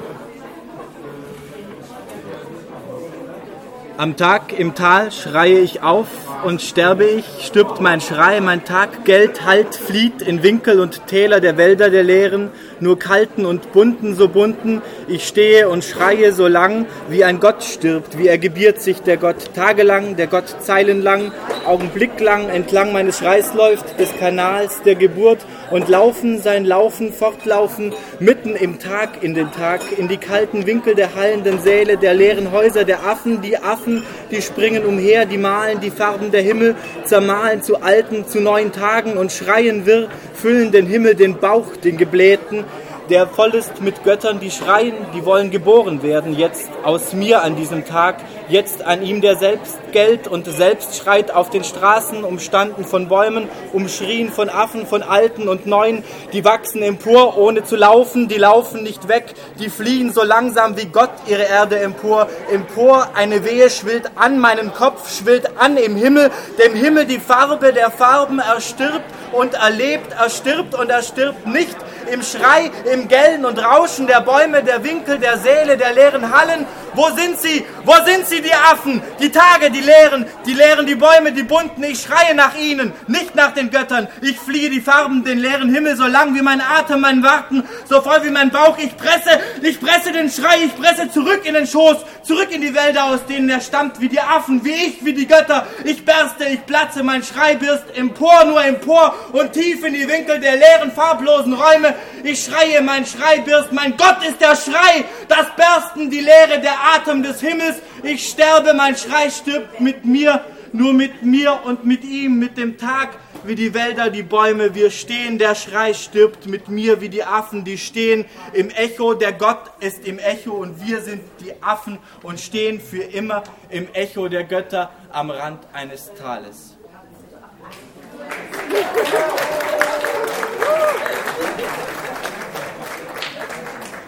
Am 3.96 4.16
Tag 4.16 4.58
im 4.58 4.74
Tal 4.74 5.12
schreie 5.12 5.58
ich 5.58 5.82
auf 5.82 6.08
und 6.44 6.62
sterbe 6.62 7.04
ich, 7.04 7.24
stirbt 7.44 7.80
mein 7.80 8.00
Schrei, 8.00 8.40
mein 8.40 8.64
Tag, 8.64 9.04
Geld, 9.04 9.44
Halt, 9.44 9.74
flieht 9.74 10.22
in 10.22 10.42
Winkel 10.42 10.80
und 10.80 11.06
Täler 11.06 11.40
der 11.40 11.58
Wälder 11.58 11.90
der 11.90 12.02
Leeren, 12.02 12.50
nur 12.80 12.98
kalten 12.98 13.46
und 13.46 13.72
bunten, 13.72 14.14
so 14.14 14.28
bunten, 14.28 14.82
ich 15.08 15.26
stehe 15.26 15.68
und 15.68 15.84
schreie 15.84 16.32
so 16.32 16.46
lang, 16.46 16.86
wie 17.08 17.24
ein 17.24 17.40
Gott 17.40 17.62
stirbt, 17.62 18.18
wie 18.18 18.28
er 18.28 18.38
gebiert 18.38 18.80
sich 18.80 19.00
der 19.00 19.16
Gott 19.16 19.54
tagelang, 19.54 20.16
der 20.16 20.26
Gott 20.26 20.56
zeilenlang, 20.60 21.32
augenblicklang 21.66 22.48
entlang 22.48 22.92
meines 22.92 23.18
Schreis 23.18 23.54
läuft, 23.54 23.98
des 23.98 24.16
Kanals 24.18 24.82
der 24.82 24.94
Geburt, 24.94 25.38
und 25.70 25.88
laufen 25.88 26.40
sein 26.40 26.64
Laufen 26.64 27.12
fortlaufen, 27.12 27.92
mitten 28.18 28.56
im 28.56 28.78
Tag, 28.78 29.22
in 29.22 29.34
den 29.34 29.50
Tag, 29.52 29.80
in 29.96 30.08
die 30.08 30.16
kalten 30.16 30.66
Winkel 30.66 30.94
der 30.94 31.14
hallenden 31.14 31.60
Säle, 31.60 31.96
der 31.96 32.14
leeren 32.14 32.52
Häuser 32.52 32.84
der 32.84 33.06
Affen, 33.06 33.40
die 33.40 33.56
Affen, 33.56 34.02
die 34.30 34.42
springen 34.42 34.84
umher, 34.84 35.26
die 35.26 35.38
malen 35.38 35.80
die 35.80 35.90
Farben 35.90 36.30
der 36.30 36.42
Himmel, 36.42 36.74
zermahlen 37.04 37.62
zu 37.62 37.82
alten, 37.82 38.26
zu 38.26 38.40
neuen 38.40 38.72
Tagen 38.72 39.16
und 39.16 39.32
schreien 39.32 39.86
wirr, 39.86 40.08
füllen 40.34 40.72
den 40.72 40.86
Himmel, 40.86 41.14
den 41.14 41.38
Bauch, 41.38 41.76
den 41.76 41.96
Geblähten, 41.96 42.64
der 43.10 43.26
voll 43.26 43.54
ist 43.54 43.80
mit 43.82 44.04
Göttern, 44.04 44.38
die 44.38 44.50
schreien, 44.50 44.94
die 45.14 45.24
wollen 45.24 45.50
geboren 45.50 46.02
werden, 46.02 46.36
jetzt 46.38 46.70
aus 46.84 47.12
mir 47.12 47.42
an 47.42 47.56
diesem 47.56 47.84
Tag, 47.84 48.16
jetzt 48.50 48.84
an 48.84 49.02
ihm, 49.02 49.20
der 49.20 49.36
selbst 49.36 49.78
Geld 49.92 50.28
und 50.28 50.46
selbst 50.46 50.96
schreit 50.96 51.30
auf 51.30 51.50
den 51.50 51.64
Straßen, 51.64 52.24
umstanden 52.24 52.84
von 52.84 53.08
Bäumen, 53.08 53.48
umschrien 53.72 54.30
von 54.30 54.48
Affen, 54.48 54.86
von 54.86 55.02
Alten 55.02 55.48
und 55.48 55.66
Neuen, 55.66 56.04
die 56.32 56.44
wachsen 56.44 56.82
empor, 56.82 57.38
ohne 57.38 57.64
zu 57.64 57.76
laufen, 57.76 58.28
die 58.28 58.36
laufen 58.36 58.82
nicht 58.82 59.08
weg, 59.08 59.34
die 59.58 59.68
fliehen 59.68 60.12
so 60.12 60.22
langsam 60.22 60.76
wie 60.76 60.86
Gott 60.86 61.10
ihre 61.26 61.44
Erde 61.44 61.78
empor, 61.78 62.28
empor, 62.52 63.08
eine 63.14 63.44
Wehe 63.44 63.70
schwillt 63.70 64.10
an 64.16 64.38
meinen 64.38 64.72
Kopf, 64.74 65.18
schwillt 65.18 65.58
an 65.58 65.76
im 65.76 65.96
Himmel, 65.96 66.30
dem 66.62 66.74
Himmel 66.74 67.06
die 67.06 67.18
Farbe 67.18 67.72
der 67.72 67.90
Farben 67.90 68.38
erstirbt 68.38 69.04
und 69.32 69.54
erlebt, 69.54 70.12
erstirbt 70.12 70.74
und 70.74 70.90
erstirbt 70.90 71.46
nicht, 71.46 71.76
im 72.10 72.22
Schrei, 72.22 72.70
im 72.92 73.08
Gellen 73.08 73.44
und 73.44 73.58
Rauschen 73.58 74.06
der 74.06 74.20
Bäume, 74.20 74.62
der 74.62 74.82
Winkel, 74.82 75.18
der 75.18 75.38
Säle, 75.38 75.76
der 75.76 75.92
leeren 75.92 76.36
Hallen. 76.36 76.66
Wo 76.94 77.08
sind 77.10 77.40
sie? 77.40 77.64
Wo 77.84 77.94
sind 78.04 78.26
sie, 78.26 78.40
die 78.42 78.52
Affen? 78.52 79.02
Die 79.20 79.30
Tage, 79.30 79.70
die 79.70 79.80
leeren, 79.80 80.26
die 80.46 80.54
leeren, 80.54 80.86
die 80.86 80.94
Bäume, 80.94 81.32
die 81.32 81.42
bunten. 81.42 81.82
Ich 81.84 82.02
schreie 82.02 82.34
nach 82.34 82.56
ihnen, 82.56 82.92
nicht 83.06 83.34
nach 83.34 83.52
den 83.52 83.70
Göttern. 83.70 84.08
Ich 84.22 84.38
fliehe 84.38 84.70
die 84.70 84.80
Farben, 84.80 85.24
den 85.24 85.38
leeren 85.38 85.72
Himmel, 85.72 85.96
so 85.96 86.06
lang 86.06 86.34
wie 86.34 86.42
mein 86.42 86.60
Atem, 86.60 87.00
mein 87.00 87.22
Warten, 87.22 87.64
so 87.88 88.00
voll 88.00 88.24
wie 88.24 88.30
mein 88.30 88.50
Bauch. 88.50 88.76
Ich 88.78 88.96
presse, 88.96 89.40
ich 89.62 89.80
presse 89.80 90.12
den 90.12 90.30
Schrei, 90.30 90.64
ich 90.64 90.76
presse 90.76 91.10
zurück 91.10 91.42
in 91.44 91.54
den 91.54 91.66
Schoß, 91.66 91.98
zurück 92.22 92.48
in 92.50 92.60
die 92.60 92.74
Wälder, 92.74 93.04
aus 93.04 93.24
denen 93.26 93.48
er 93.48 93.60
stammt, 93.60 94.00
wie 94.00 94.08
die 94.08 94.20
Affen, 94.20 94.64
wie 94.64 94.72
ich, 94.72 95.04
wie 95.04 95.12
die 95.12 95.26
Götter. 95.26 95.66
Ich 95.84 96.04
berste, 96.04 96.44
ich 96.46 96.64
platze, 96.66 97.02
mein 97.02 97.22
Schrei 97.22 97.54
birst 97.54 97.84
empor, 97.96 98.44
nur 98.44 98.64
empor 98.64 99.14
und 99.32 99.52
tief 99.52 99.84
in 99.84 99.94
die 99.94 100.08
Winkel 100.08 100.40
der 100.40 100.56
leeren, 100.56 100.90
farblosen 100.92 101.52
Räume. 101.52 101.94
Ich 102.24 102.44
schreie, 102.44 102.80
mein 102.82 103.06
Schrei 103.06 103.38
birst, 103.38 103.72
mein 103.72 103.96
Gott 103.96 104.24
ist 104.28 104.40
der 104.40 104.56
Schrei, 104.56 105.04
das 105.28 105.46
Bersten, 105.56 106.10
die 106.10 106.20
Leere, 106.20 106.60
der 106.60 106.79
Atem 106.80 107.22
des 107.22 107.40
Himmels. 107.40 107.76
Ich 108.02 108.28
sterbe, 108.28 108.74
mein 108.74 108.96
Schrei 108.96 109.30
stirbt 109.30 109.80
mit 109.80 110.04
mir, 110.04 110.44
nur 110.72 110.92
mit 110.92 111.22
mir 111.22 111.60
und 111.64 111.84
mit 111.84 112.04
ihm, 112.04 112.38
mit 112.38 112.56
dem 112.56 112.78
Tag, 112.78 113.18
wie 113.44 113.54
die 113.54 113.74
Wälder, 113.74 114.10
die 114.10 114.22
Bäume, 114.22 114.74
wir 114.74 114.90
stehen, 114.90 115.38
der 115.38 115.54
Schrei 115.54 115.94
stirbt 115.94 116.46
mit 116.46 116.68
mir 116.68 117.00
wie 117.00 117.08
die 117.08 117.24
Affen, 117.24 117.64
die 117.64 117.78
stehen 117.78 118.26
im 118.52 118.70
Echo, 118.70 119.14
der 119.14 119.32
Gott 119.32 119.70
ist 119.80 120.06
im 120.06 120.18
Echo 120.18 120.52
und 120.52 120.86
wir 120.86 121.00
sind 121.00 121.22
die 121.40 121.52
Affen 121.62 121.98
und 122.22 122.38
stehen 122.38 122.80
für 122.80 123.02
immer 123.02 123.42
im 123.70 123.88
Echo 123.92 124.28
der 124.28 124.44
Götter 124.44 124.90
am 125.10 125.30
Rand 125.30 125.60
eines 125.72 126.12
Tales. 126.14 126.76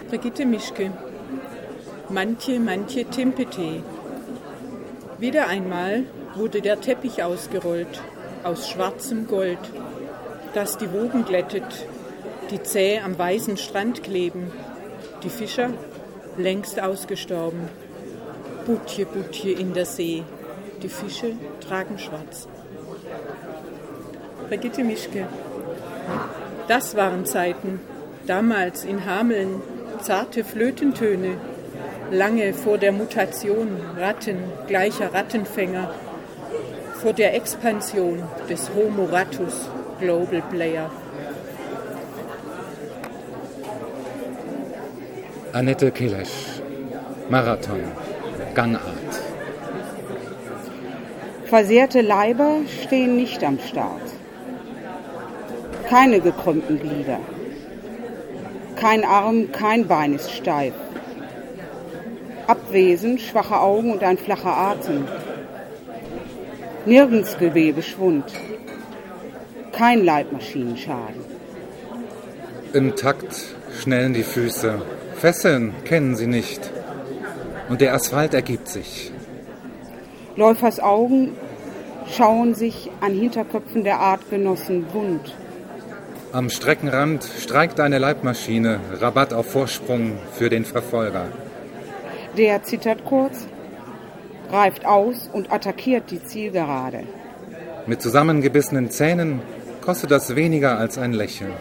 Brigitte 0.08 0.44
Mischke. 0.44 0.92
Manche, 2.12 2.60
manche 2.60 3.06
Timpete. 3.06 3.82
Wieder 5.18 5.48
einmal 5.48 6.04
wurde 6.34 6.60
der 6.60 6.78
Teppich 6.78 7.22
ausgerollt 7.22 8.02
aus 8.44 8.68
schwarzem 8.68 9.26
Gold, 9.26 9.58
das 10.52 10.76
die 10.76 10.92
Wogen 10.92 11.24
glättet, 11.24 11.86
die 12.50 12.62
zäh 12.62 12.98
am 12.98 13.18
weißen 13.18 13.56
Strand 13.56 14.02
kleben, 14.02 14.52
die 15.22 15.30
Fischer 15.30 15.70
längst 16.36 16.78
ausgestorben. 16.82 17.70
Butje, 18.66 19.06
Butje 19.06 19.52
in 19.52 19.72
der 19.72 19.86
See, 19.86 20.22
die 20.82 20.90
Fische 20.90 21.32
tragen 21.66 21.98
schwarz. 21.98 22.46
Brigitte 24.48 24.84
Mischke. 24.84 25.26
Das 26.68 26.94
waren 26.94 27.24
Zeiten, 27.24 27.80
damals 28.26 28.84
in 28.84 29.06
Hameln, 29.06 29.62
zarte 30.02 30.44
Flötentöne, 30.44 31.38
lange 32.12 32.52
vor 32.52 32.76
der 32.76 32.92
Mutation 32.92 33.80
Ratten 33.98 34.36
gleicher 34.68 35.14
Rattenfänger, 35.14 35.90
vor 37.00 37.14
der 37.14 37.34
Expansion 37.34 38.22
des 38.48 38.70
Homo 38.74 39.06
Ratus 39.06 39.68
Global 39.98 40.42
Player. 40.50 40.90
Annette 45.54 45.90
Kelesch, 45.90 46.60
Marathon, 47.30 47.80
Gangart. 48.54 49.12
Versehrte 51.46 52.02
Leiber 52.02 52.56
stehen 52.82 53.16
nicht 53.16 53.42
am 53.42 53.58
Start. 53.58 54.02
Keine 55.88 56.20
gekrümmten 56.20 56.78
Glieder. 56.78 57.20
Kein 58.76 59.04
Arm, 59.04 59.50
kein 59.52 59.86
Bein 59.86 60.14
ist 60.14 60.30
steif. 60.30 60.74
Abwesend, 62.46 63.20
schwache 63.20 63.58
Augen 63.60 63.92
und 63.92 64.02
ein 64.02 64.18
flacher 64.18 64.56
Atem. 64.56 65.06
Nirgends 66.84 67.38
Gewebeschwund. 67.38 68.24
Kein 69.72 70.04
Leibmaschinenschaden. 70.04 71.24
Im 72.72 72.96
Takt 72.96 73.54
schnellen 73.80 74.14
die 74.14 74.22
Füße. 74.22 74.82
Fesseln 75.14 75.74
kennen 75.84 76.16
sie 76.16 76.26
nicht. 76.26 76.70
Und 77.68 77.80
der 77.80 77.94
Asphalt 77.94 78.34
ergibt 78.34 78.68
sich. 78.68 79.12
Läufers 80.36 80.80
Augen 80.80 81.36
schauen 82.10 82.54
sich 82.54 82.90
an 83.00 83.12
Hinterköpfen 83.12 83.84
der 83.84 84.00
Artgenossen 84.00 84.86
wund. 84.92 85.34
Am 86.32 86.48
Streckenrand 86.48 87.28
streikt 87.40 87.78
eine 87.78 87.98
Leibmaschine, 87.98 88.80
Rabatt 89.00 89.34
auf 89.34 89.52
Vorsprung 89.52 90.18
für 90.32 90.48
den 90.48 90.64
Verfolger. 90.64 91.26
Der 92.36 92.62
zittert 92.62 93.04
kurz, 93.04 93.46
greift 94.48 94.86
aus 94.86 95.28
und 95.32 95.52
attackiert 95.52 96.10
die 96.10 96.24
Zielgerade. 96.24 97.04
Mit 97.86 98.00
zusammengebissenen 98.00 98.90
Zähnen 98.90 99.42
kostet 99.82 100.10
das 100.10 100.34
weniger 100.34 100.78
als 100.78 100.96
ein 100.96 101.12
Lächeln. 101.12 101.52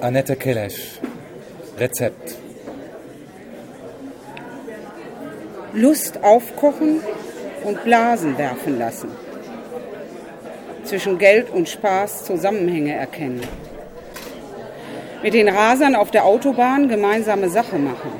Annette 0.00 0.36
Kelesch, 0.36 1.00
Rezept. 1.76 2.36
Lust 5.72 6.22
aufkochen 6.22 7.00
und 7.64 7.82
Blasen 7.84 8.38
werfen 8.38 8.78
lassen. 8.78 9.10
Zwischen 10.84 11.18
Geld 11.18 11.50
und 11.50 11.68
Spaß 11.68 12.24
Zusammenhänge 12.24 12.94
erkennen. 12.94 13.40
Mit 15.22 15.34
den 15.34 15.48
Rasern 15.48 15.94
auf 15.96 16.10
der 16.10 16.24
Autobahn 16.24 16.88
gemeinsame 16.88 17.48
Sache 17.48 17.78
machen. 17.78 18.12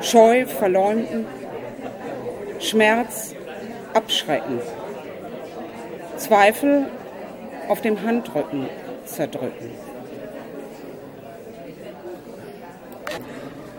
Scheu 0.00 0.46
verleumden. 0.46 1.26
Schmerz 2.60 3.34
abschrecken. 3.94 4.60
Zweifel 6.16 6.86
auf 7.68 7.80
dem 7.80 8.02
Handrücken 8.02 8.68
zerdrücken. 9.04 9.70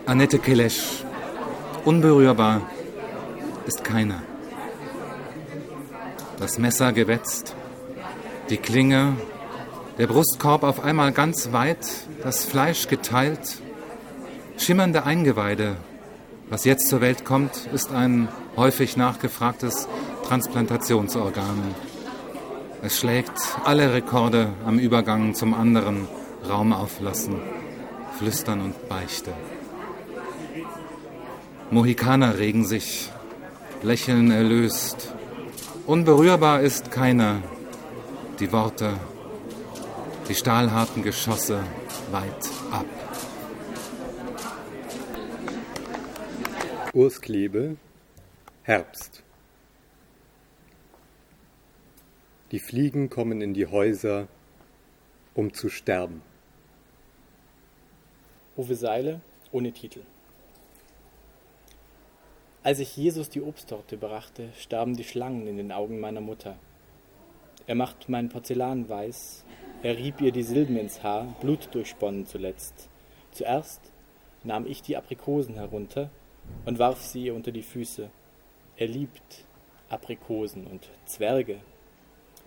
Annette 0.06 0.38
Kelesch, 0.38 1.04
unberührbar 1.84 2.62
ist 3.66 3.84
keiner. 3.84 4.22
Das 6.38 6.58
Messer 6.58 6.92
gewetzt, 6.92 7.54
die 8.48 8.56
Klinge, 8.56 9.16
der 10.00 10.06
Brustkorb 10.06 10.62
auf 10.62 10.82
einmal 10.82 11.12
ganz 11.12 11.52
weit, 11.52 11.86
das 12.22 12.46
Fleisch 12.46 12.88
geteilt, 12.88 13.60
schimmernde 14.56 15.04
Eingeweide. 15.04 15.76
Was 16.48 16.64
jetzt 16.64 16.88
zur 16.88 17.02
Welt 17.02 17.26
kommt, 17.26 17.68
ist 17.74 17.92
ein 17.92 18.28
häufig 18.56 18.96
nachgefragtes 18.96 19.88
Transplantationsorgan. 20.26 21.74
Es 22.80 22.98
schlägt 22.98 23.38
alle 23.66 23.92
Rekorde 23.92 24.54
am 24.64 24.78
Übergang 24.78 25.34
zum 25.34 25.52
anderen 25.52 26.08
Raum 26.48 26.72
auflassen, 26.72 27.36
Flüstern 28.16 28.62
und 28.62 28.88
Beichte. 28.88 29.34
Mohikaner 31.70 32.38
regen 32.38 32.64
sich, 32.64 33.10
Lächeln 33.82 34.30
erlöst. 34.30 35.12
Unberührbar 35.86 36.62
ist 36.62 36.90
keiner. 36.90 37.42
Die 38.38 38.50
Worte, 38.50 38.94
die 40.30 40.36
stahlharten 40.36 41.02
Geschosse 41.02 41.60
weit 42.12 42.48
ab. 42.70 42.86
Urs 46.94 47.20
Klebe, 47.20 47.76
Herbst. 48.62 49.24
Die 52.52 52.60
Fliegen 52.60 53.10
kommen 53.10 53.40
in 53.40 53.54
die 53.54 53.66
Häuser, 53.66 54.28
um 55.34 55.52
zu 55.52 55.68
sterben. 55.68 56.22
Uwe 58.56 58.76
Seile 58.76 59.20
ohne 59.50 59.72
Titel. 59.72 60.02
Als 62.62 62.78
ich 62.78 62.96
Jesus 62.96 63.30
die 63.30 63.42
Obsttorte 63.42 63.96
brachte, 63.96 64.50
starben 64.56 64.94
die 64.94 65.02
Schlangen 65.02 65.48
in 65.48 65.56
den 65.56 65.72
Augen 65.72 65.98
meiner 65.98 66.20
Mutter. 66.20 66.54
Er 67.66 67.74
macht 67.74 68.08
mein 68.08 68.28
Porzellan 68.28 68.88
weiß, 68.88 69.44
er 69.82 69.96
rieb 69.96 70.20
ihr 70.20 70.32
die 70.32 70.42
Silben 70.42 70.76
ins 70.76 71.02
Haar, 71.02 71.34
Blut 71.40 71.68
durchsponnen 71.72 72.26
zuletzt. 72.26 72.88
Zuerst 73.32 73.80
nahm 74.44 74.66
ich 74.66 74.82
die 74.82 74.96
Aprikosen 74.96 75.54
herunter 75.54 76.10
und 76.66 76.78
warf 76.78 77.02
sie 77.02 77.24
ihr 77.24 77.34
unter 77.34 77.52
die 77.52 77.62
Füße. 77.62 78.10
Er 78.76 78.86
liebt 78.86 79.44
Aprikosen 79.88 80.66
und 80.66 80.88
Zwerge. 81.06 81.60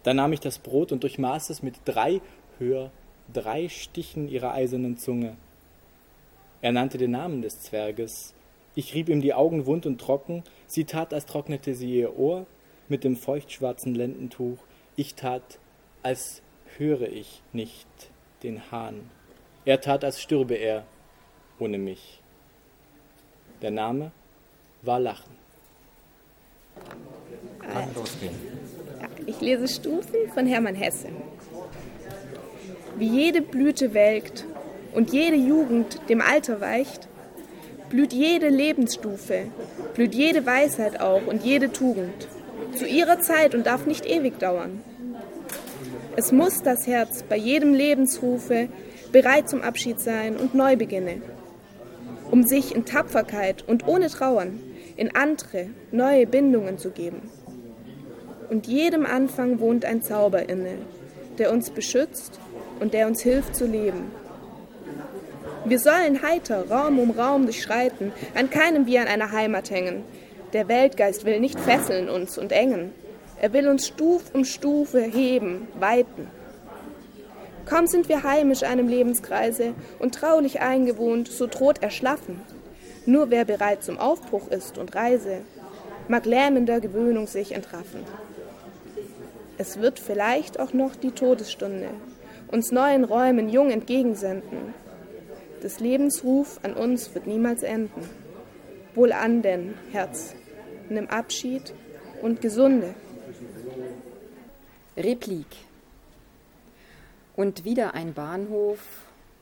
Dann 0.04 0.18
nahm 0.18 0.34
ich 0.34 0.42
das 0.42 0.60
Brot 0.60 0.92
und 0.92 1.04
durchmaß 1.04 1.50
es 1.50 1.64
mit 1.64 1.76
drei, 1.86 2.22
höher, 2.60 2.92
drei 3.32 3.70
Stichen 3.70 4.28
ihrer 4.28 4.54
eisernen 4.54 4.98
Zunge. 4.98 5.36
Er 6.62 6.72
nannte 6.72 6.98
den 6.98 7.12
Namen 7.12 7.42
des 7.42 7.62
Zwerges. 7.62 8.34
Ich 8.76 8.94
rieb 8.94 9.10
ihm 9.10 9.22
die 9.22 9.34
Augen 9.34 9.66
wund 9.66 9.86
und 9.86 10.00
trocken. 10.00 10.44
Sie 10.68 10.86
tat, 10.86 11.14
als 11.14 11.26
trocknete 11.26 11.74
sie 11.76 11.94
ihr 11.94 12.18
Ohr 12.18 12.46
mit 12.90 13.04
dem 13.04 13.16
feuchtschwarzen 13.16 13.96
Lendentuch. 13.96 14.58
Ich 14.96 15.16
tat, 15.16 15.60
als 16.04 16.42
höre 16.78 17.08
ich 17.08 17.42
nicht 17.52 17.88
den 18.44 18.72
Hahn. 18.72 19.10
Er 19.66 19.82
tat, 19.82 20.04
als 20.04 20.22
stürbe 20.22 20.56
er 20.56 20.86
ohne 21.60 21.78
mich. 21.78 22.22
Der 23.62 23.72
Name 23.72 24.12
war 24.82 25.00
Lachen. 25.00 25.32
Kann 27.60 27.96
losgehen. 27.96 28.36
Ich 29.26 29.40
lese 29.40 29.68
Stufen 29.68 30.30
von 30.34 30.46
Hermann 30.46 30.76
Hesse. 30.76 31.10
Wie 32.98 33.08
jede 33.08 33.42
Blüte 33.42 33.94
welkt 33.94 34.46
und 34.94 35.14
jede 35.14 35.38
Jugend 35.38 36.00
dem 36.10 36.22
Alter 36.22 36.60
weicht, 36.60 37.08
blüht 37.90 38.12
jede 38.12 38.50
Lebensstufe, 38.50 39.48
blüht 39.94 40.14
jede 40.14 40.46
Weisheit 40.46 41.00
auch 41.00 41.26
und 41.26 41.44
jede 41.44 41.72
Tugend 41.72 42.28
zu 42.76 42.88
ihrer 42.88 43.20
Zeit 43.20 43.56
und 43.56 43.66
darf 43.66 43.86
nicht 43.86 44.06
ewig 44.06 44.40
dauern. 44.40 44.84
Es 46.16 46.32
muss 46.32 46.62
das 46.62 46.86
Herz 46.86 47.24
bei 47.24 47.36
jedem 47.36 47.74
Lebensrufe 47.74 48.70
bereit 49.12 49.50
zum 49.50 49.64
Abschied 49.64 50.00
sein 50.00 50.38
und 50.38 50.54
neu 50.54 50.76
beginne, 50.76 51.22
um 52.30 52.44
sich 52.44 52.76
in 52.76 52.86
Tapferkeit 52.86 53.64
und 53.68 53.88
ohne 53.88 54.10
Trauern 54.10 54.60
in 54.96 55.16
andere, 55.16 55.70
neue 55.92 56.28
Bindungen 56.28 56.78
zu 56.78 56.92
geben. 56.92 57.32
Und 58.52 58.68
jedem 58.68 59.08
Anfang 59.08 59.60
wohnt 59.60 59.86
ein 59.86 60.04
Zauber 60.04 60.48
inne, 60.48 60.78
der 61.40 61.52
uns 61.52 61.72
beschützt 61.72 62.40
und 62.80 62.94
der 62.94 63.08
uns 63.08 63.24
hilft 63.24 63.56
zu 63.56 63.66
leben. 63.66 64.12
Wir 65.66 65.80
sollen 65.80 66.22
heiter 66.22 66.70
Raum 66.70 67.00
um 67.00 67.10
Raum 67.10 67.46
durchschreiten, 67.46 68.12
an 68.36 68.52
keinem 68.52 68.86
wie 68.86 69.00
an 69.00 69.08
einer 69.08 69.32
Heimat 69.32 69.72
hängen. 69.72 70.04
Der 70.52 70.68
Weltgeist 70.68 71.26
will 71.26 71.40
nicht 71.40 71.60
fesseln 71.60 72.08
uns 72.08 72.38
und 72.38 72.52
engen. 72.52 72.92
Er 73.40 73.54
will 73.54 73.68
uns 73.68 73.88
Stuf 73.88 74.34
um 74.34 74.46
Stufe 74.46 75.02
heben, 75.02 75.68
weiten. 75.80 76.28
Kaum 77.66 77.88
sind 77.88 78.10
wir 78.10 78.24
heimisch 78.24 78.64
einem 78.64 78.88
Lebenskreise 78.88 79.74
und 80.00 80.16
traulich 80.16 80.62
eingewohnt, 80.62 81.28
so 81.28 81.48
droht 81.48 81.82
erschlaffen. 81.82 82.42
Nur 83.06 83.30
wer 83.30 83.46
bereit 83.46 83.84
zum 83.84 83.98
Aufbruch 83.98 84.50
ist 84.50 84.78
und 84.78 84.96
Reise, 84.96 85.42
mag 86.08 86.26
lähmender 86.26 86.80
Gewöhnung 86.80 87.28
sich 87.28 87.54
entraffen. 87.54 88.04
Es 89.58 89.80
wird 89.80 90.00
vielleicht 90.00 90.60
auch 90.60 90.74
noch 90.74 90.96
die 90.96 91.12
Todesstunde 91.12 91.90
uns 92.54 92.72
neuen 92.72 93.04
Räumen 93.04 93.50
jung 93.50 93.72
entgegensenden. 93.72 94.76
Des 95.64 95.80
Lebens 95.80 96.24
Ruf 96.24 96.60
an 96.62 96.76
uns 96.76 97.16
wird 97.16 97.26
niemals 97.26 97.64
enden. 97.64 98.08
Wohl 98.94 99.12
an 99.12 99.42
denn, 99.42 99.74
Herz, 99.92 100.36
nimm 100.88 101.08
Abschied 101.08 101.74
und 102.22 102.42
Gesunde. 102.42 102.94
Replik. 104.96 105.48
Und 107.36 107.66
wieder 107.66 107.96
ein 107.96 108.14
Bahnhof 108.14 108.80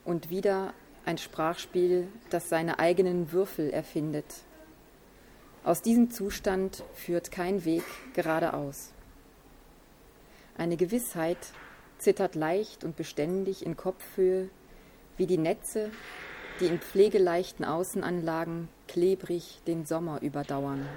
und 0.05 0.29
wieder 0.29 0.73
ein 1.03 1.17
Sprachspiel, 1.17 2.07
das 2.29 2.47
seine 2.47 2.79
eigenen 2.79 3.33
Würfel 3.33 3.69
erfindet. 3.69 4.25
Aus 5.65 5.81
diesem 5.81 6.09
Zustand 6.09 6.85
führt 6.93 7.31
kein 7.31 7.65
Weg 7.65 7.83
geradeaus. 8.13 8.93
Eine 10.57 10.77
Gewissheit 10.77 11.37
zittert 11.97 12.35
leicht 12.35 12.85
und 12.85 12.95
beständig 12.95 13.65
in 13.65 13.75
Kopfhöhe, 13.75 14.49
wie 15.17 15.27
die 15.27 15.37
Netze, 15.37 15.91
die 16.61 16.67
in 16.67 16.79
pflegeleichten 16.79 17.65
Außenanlagen 17.65 18.69
klebrig 18.87 19.61
den 19.67 19.85
Sommer 19.85 20.21
überdauern. 20.21 20.87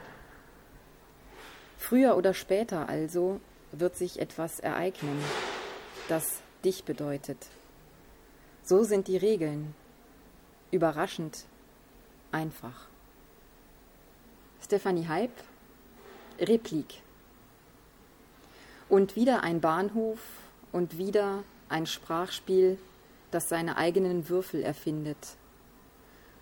Früher 1.76 2.16
oder 2.16 2.34
später 2.34 2.88
also 2.88 3.40
wird 3.80 3.96
sich 3.96 4.18
etwas 4.18 4.60
ereignen, 4.60 5.22
das 6.08 6.40
dich 6.64 6.84
bedeutet. 6.84 7.38
So 8.62 8.84
sind 8.84 9.08
die 9.08 9.16
Regeln, 9.16 9.74
überraschend 10.70 11.44
einfach. 12.32 12.88
Stephanie 14.62 15.06
Heib, 15.06 15.30
Replik. 16.40 17.02
Und 18.88 19.16
wieder 19.16 19.42
ein 19.42 19.60
Bahnhof 19.60 20.18
und 20.72 20.98
wieder 20.98 21.44
ein 21.68 21.86
Sprachspiel, 21.86 22.78
das 23.30 23.48
seine 23.48 23.76
eigenen 23.76 24.28
Würfel 24.28 24.62
erfindet. 24.62 25.36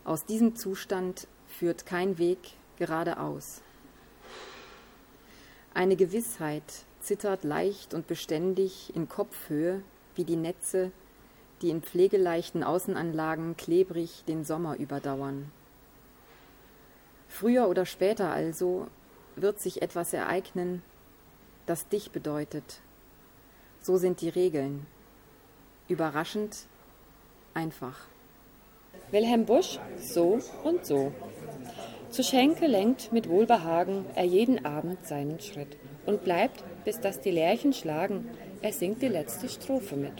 Aus 0.05 0.25
diesem 0.25 0.57
Zustand 0.57 1.27
führt 1.49 1.87
kein 1.87 2.18
Weg 2.18 2.38
geradeaus. 2.77 3.62
Eine 5.75 5.97
Gewissheit 5.97 6.85
zittert 7.03 7.45
leicht 7.45 7.95
und 7.95 8.07
beständig 8.07 8.95
in 8.95 9.09
Kopfhöhe 9.09 9.83
wie 10.15 10.25
die 10.25 10.37
Netze, 10.37 10.93
die 11.61 11.71
in 11.71 11.83
pflegeleichten 11.83 12.62
Außenanlagen 12.62 13.57
klebrig 13.57 14.25
den 14.27 14.45
Sommer 14.45 14.77
überdauern. 14.77 15.51
Früher 17.29 17.69
oder 17.69 17.87
später 17.87 18.31
also 18.31 18.87
wird 19.37 19.61
sich 19.61 19.83
etwas 19.83 20.12
ereignen, 20.12 20.83
das 21.67 21.88
dich 21.88 22.11
bedeutet. 22.11 22.81
So 23.81 23.97
sind 23.97 24.21
die 24.21 24.29
Regeln. 24.29 24.87
Überraschend, 25.88 26.67
einfach. 27.55 27.99
Wilhelm 29.11 29.47
Busch, 29.47 29.79
so 29.99 30.41
und 30.62 30.85
so. 30.85 31.12
Zu 32.12 32.22
Schenke 32.22 32.66
lenkt 32.66 33.11
mit 33.11 33.27
Wohlbehagen 33.31 34.05
er 34.14 34.25
jeden 34.25 34.66
Abend 34.66 35.07
seinen 35.07 35.40
Schritt 35.40 35.79
und 36.05 36.25
bleibt, 36.25 36.62
bis 36.85 37.01
dass 37.01 37.22
die 37.22 37.31
Lerchen 37.31 37.72
schlagen, 37.72 38.29
er 38.61 38.75
singt 38.75 39.01
die 39.01 39.09
letzte 39.09 39.48
Strophe 39.48 39.96
mit. 39.96 40.12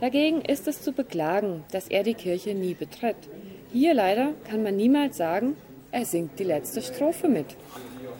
Dagegen 0.00 0.40
ist 0.40 0.66
es 0.66 0.80
zu 0.80 0.92
beklagen, 0.92 1.62
dass 1.72 1.88
er 1.88 2.04
die 2.04 2.14
Kirche 2.14 2.54
nie 2.54 2.72
betritt. 2.72 3.28
Hier 3.70 3.92
leider 3.92 4.32
kann 4.48 4.62
man 4.62 4.76
niemals 4.76 5.18
sagen, 5.18 5.58
er 5.92 6.06
singt 6.06 6.38
die 6.38 6.44
letzte 6.44 6.80
Strophe 6.80 7.28
mit. 7.28 7.54